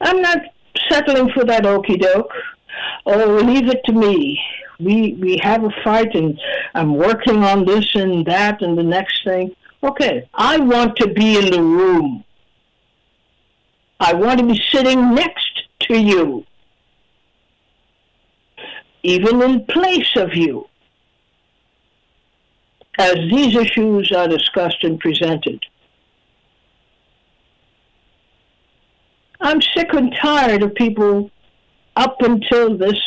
I'm 0.00 0.20
not 0.20 0.38
settling 0.88 1.30
for 1.32 1.44
that 1.44 1.66
okey 1.66 1.96
doke. 1.96 2.32
Oh, 3.06 3.40
leave 3.44 3.68
it 3.68 3.80
to 3.86 3.92
me. 3.92 4.40
We 4.78 5.14
we 5.14 5.38
have 5.42 5.64
a 5.64 5.70
fight, 5.82 6.14
and 6.14 6.38
I'm 6.74 6.94
working 6.94 7.42
on 7.42 7.64
this 7.64 7.94
and 7.94 8.24
that 8.26 8.62
and 8.62 8.78
the 8.78 8.82
next 8.82 9.24
thing. 9.24 9.54
Okay, 9.82 10.28
I 10.34 10.58
want 10.58 10.96
to 10.96 11.08
be 11.08 11.38
in 11.38 11.52
the 11.52 11.62
room. 11.62 12.24
I 14.00 14.12
want 14.12 14.40
to 14.40 14.46
be 14.46 14.60
sitting 14.70 15.14
next 15.14 15.62
to 15.82 15.96
you, 15.96 16.44
even 19.02 19.40
in 19.42 19.64
place 19.66 20.16
of 20.16 20.34
you, 20.34 20.68
as 22.98 23.14
these 23.14 23.54
issues 23.54 24.10
are 24.10 24.26
discussed 24.26 24.82
and 24.82 24.98
presented. 24.98 25.64
I'm 29.40 29.62
sick 29.62 29.92
and 29.92 30.12
tired 30.20 30.64
of 30.64 30.74
people 30.74 31.30
up 31.94 32.20
until 32.20 32.76
this 32.76 33.00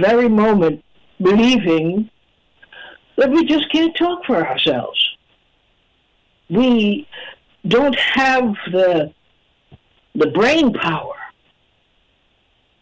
very 0.00 0.28
moment 0.28 0.84
believing 1.22 2.10
that 3.16 3.30
we 3.30 3.44
just 3.44 3.70
can't 3.70 3.96
talk 3.96 4.24
for 4.24 4.44
ourselves 4.44 5.05
we 6.48 7.08
don't 7.66 7.98
have 7.98 8.54
the 8.70 9.12
the 10.14 10.28
brain 10.28 10.72
power. 10.72 11.14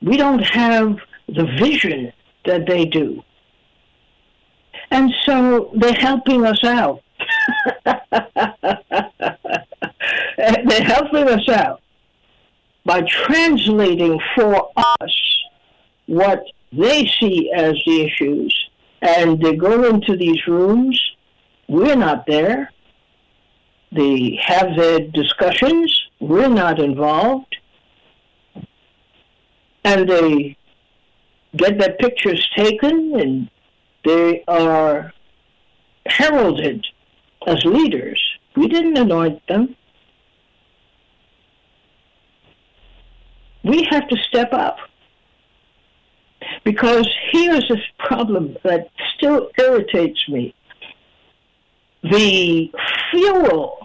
We 0.03 0.17
don't 0.17 0.43
have 0.43 0.99
the 1.29 1.47
vision 1.59 2.13
that 2.45 2.67
they 2.67 2.85
do. 2.85 3.23
And 4.91 5.13
so 5.25 5.73
they're 5.75 5.95
helping 5.95 6.47
us 6.47 6.63
out. 6.63 7.03
they're 10.37 10.85
helping 10.85 11.29
us 11.29 11.49
out 11.49 11.81
by 12.85 13.03
translating 13.03 14.21
for 14.35 14.71
us 14.77 15.43
what 16.07 16.45
they 16.73 17.07
see 17.19 17.51
as 17.55 17.75
the 17.87 18.03
issues. 18.03 18.69
And 19.01 19.43
they 19.43 19.57
go 19.57 19.85
into 19.85 20.17
these 20.17 20.47
rooms. 20.47 21.01
We're 21.69 21.97
not 21.97 22.27
there. 22.27 22.71
They 23.95 24.41
have 24.43 24.77
their 24.77 25.01
discussions. 25.01 25.97
We're 26.19 26.49
not 26.49 26.81
involved. 26.81 27.57
And 29.85 30.09
they 30.09 30.57
get 31.57 31.79
their 31.79 31.93
pictures 31.93 32.45
taken 32.57 33.21
and 33.21 33.51
they 34.05 34.43
are 34.49 35.13
heralded 36.07 36.85
as 37.47 37.65
leaders. 37.65 38.21
We 38.57 38.69
didn't 38.69 38.99
anoint 38.99 39.47
them. 39.47 39.77
We 43.63 43.87
have 43.91 44.09
to 44.09 44.17
step 44.29 44.53
up. 44.53 44.77
Because 46.65 47.09
here's 47.33 47.67
this 47.69 47.81
problem 47.99 48.57
that 48.65 48.91
still 49.17 49.51
irritates 49.59 50.29
me. 50.29 50.55
The 52.03 52.71
fuel 53.11 53.84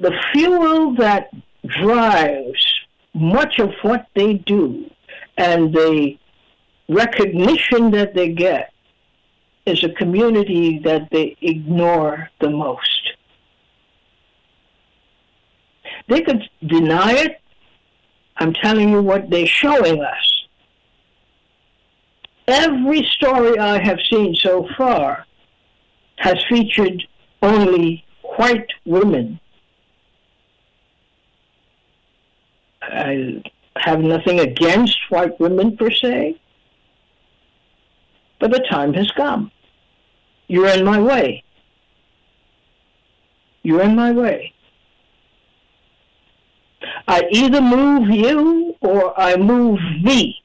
the 0.00 0.12
fuel 0.32 0.94
that 0.94 1.30
drives 1.66 2.80
much 3.14 3.58
of 3.58 3.72
what 3.82 4.06
they 4.14 4.34
do 4.34 4.90
and 5.36 5.72
the 5.74 6.16
recognition 6.88 7.90
that 7.90 8.14
they 8.14 8.28
get 8.30 8.72
is 9.66 9.84
a 9.84 9.88
community 9.90 10.78
that 10.78 11.08
they 11.10 11.36
ignore 11.42 12.30
the 12.40 12.50
most. 12.50 13.12
They 16.08 16.22
could 16.22 16.48
deny 16.66 17.12
it. 17.12 17.40
I'm 18.36 18.54
telling 18.54 18.90
you 18.90 19.02
what 19.02 19.28
they're 19.28 19.46
showing 19.46 20.00
us. 20.00 20.44
Every 22.46 23.04
story 23.04 23.58
I 23.58 23.82
have 23.82 23.98
seen 24.10 24.34
so 24.34 24.66
far 24.76 25.26
has 26.16 26.42
featured 26.48 27.06
only 27.42 28.04
white 28.36 28.70
women. 28.86 29.38
I 32.88 33.42
have 33.76 34.00
nothing 34.00 34.40
against 34.40 34.98
white 35.10 35.38
women 35.38 35.76
per 35.76 35.90
se, 35.90 36.40
but 38.40 38.50
the 38.50 38.60
time 38.70 38.94
has 38.94 39.10
come. 39.12 39.50
You're 40.46 40.68
in 40.68 40.84
my 40.84 41.00
way. 41.00 41.44
You're 43.62 43.82
in 43.82 43.94
my 43.94 44.12
way. 44.12 44.52
I 47.06 47.28
either 47.30 47.60
move 47.60 48.08
you 48.10 48.74
or 48.80 49.18
I 49.18 49.36
move 49.36 49.80
me. 50.02 50.42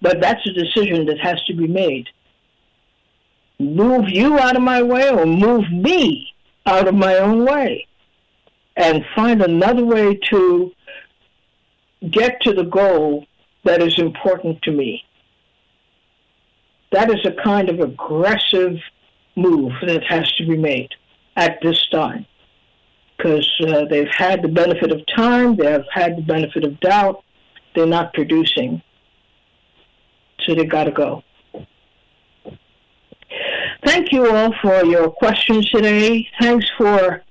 But 0.00 0.20
that's 0.20 0.44
a 0.46 0.52
decision 0.52 1.06
that 1.06 1.18
has 1.20 1.42
to 1.44 1.54
be 1.54 1.66
made. 1.66 2.08
Move 3.58 4.08
you 4.08 4.38
out 4.38 4.56
of 4.56 4.62
my 4.62 4.82
way 4.82 5.10
or 5.10 5.24
move 5.24 5.70
me 5.70 6.34
out 6.66 6.88
of 6.88 6.94
my 6.94 7.16
own 7.16 7.44
way. 7.44 7.86
And 8.76 9.04
find 9.14 9.42
another 9.42 9.84
way 9.84 10.18
to 10.30 10.72
get 12.10 12.40
to 12.42 12.52
the 12.52 12.64
goal 12.64 13.26
that 13.64 13.82
is 13.82 13.98
important 13.98 14.60
to 14.62 14.72
me. 14.72 15.04
That 16.90 17.10
is 17.10 17.24
a 17.24 17.32
kind 17.42 17.68
of 17.68 17.80
aggressive 17.80 18.78
move 19.36 19.72
that 19.86 20.04
has 20.04 20.30
to 20.32 20.46
be 20.46 20.56
made 20.56 20.90
at 21.36 21.58
this 21.62 21.86
time 21.88 22.26
because 23.16 23.50
uh, 23.66 23.84
they've 23.88 24.10
had 24.10 24.42
the 24.42 24.48
benefit 24.48 24.90
of 24.90 25.06
time, 25.06 25.56
they've 25.56 25.84
had 25.92 26.16
the 26.16 26.22
benefit 26.22 26.64
of 26.64 26.78
doubt, 26.80 27.22
they're 27.74 27.86
not 27.86 28.12
producing. 28.12 28.82
So 30.40 30.54
they 30.54 30.64
got 30.64 30.84
to 30.84 30.90
go. 30.90 31.22
Thank 33.84 34.12
you 34.12 34.28
all 34.28 34.52
for 34.60 34.84
your 34.84 35.10
questions 35.10 35.70
today. 35.70 36.28
Thanks 36.40 36.66
for 36.76 37.22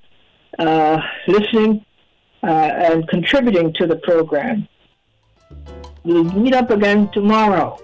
uh, 0.58 1.02
listening 1.28 1.86
uh, 2.44 2.48
and 2.48 3.08
contributing 3.08 3.74
to 3.74 3.88
the 3.88 3.98
program. 3.98 4.68
We'll 6.04 6.24
meet 6.24 6.54
up 6.54 6.72
again 6.72 7.10
tomorrow. 7.12 7.80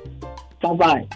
Bye 0.61 0.73
bye. 0.73 1.07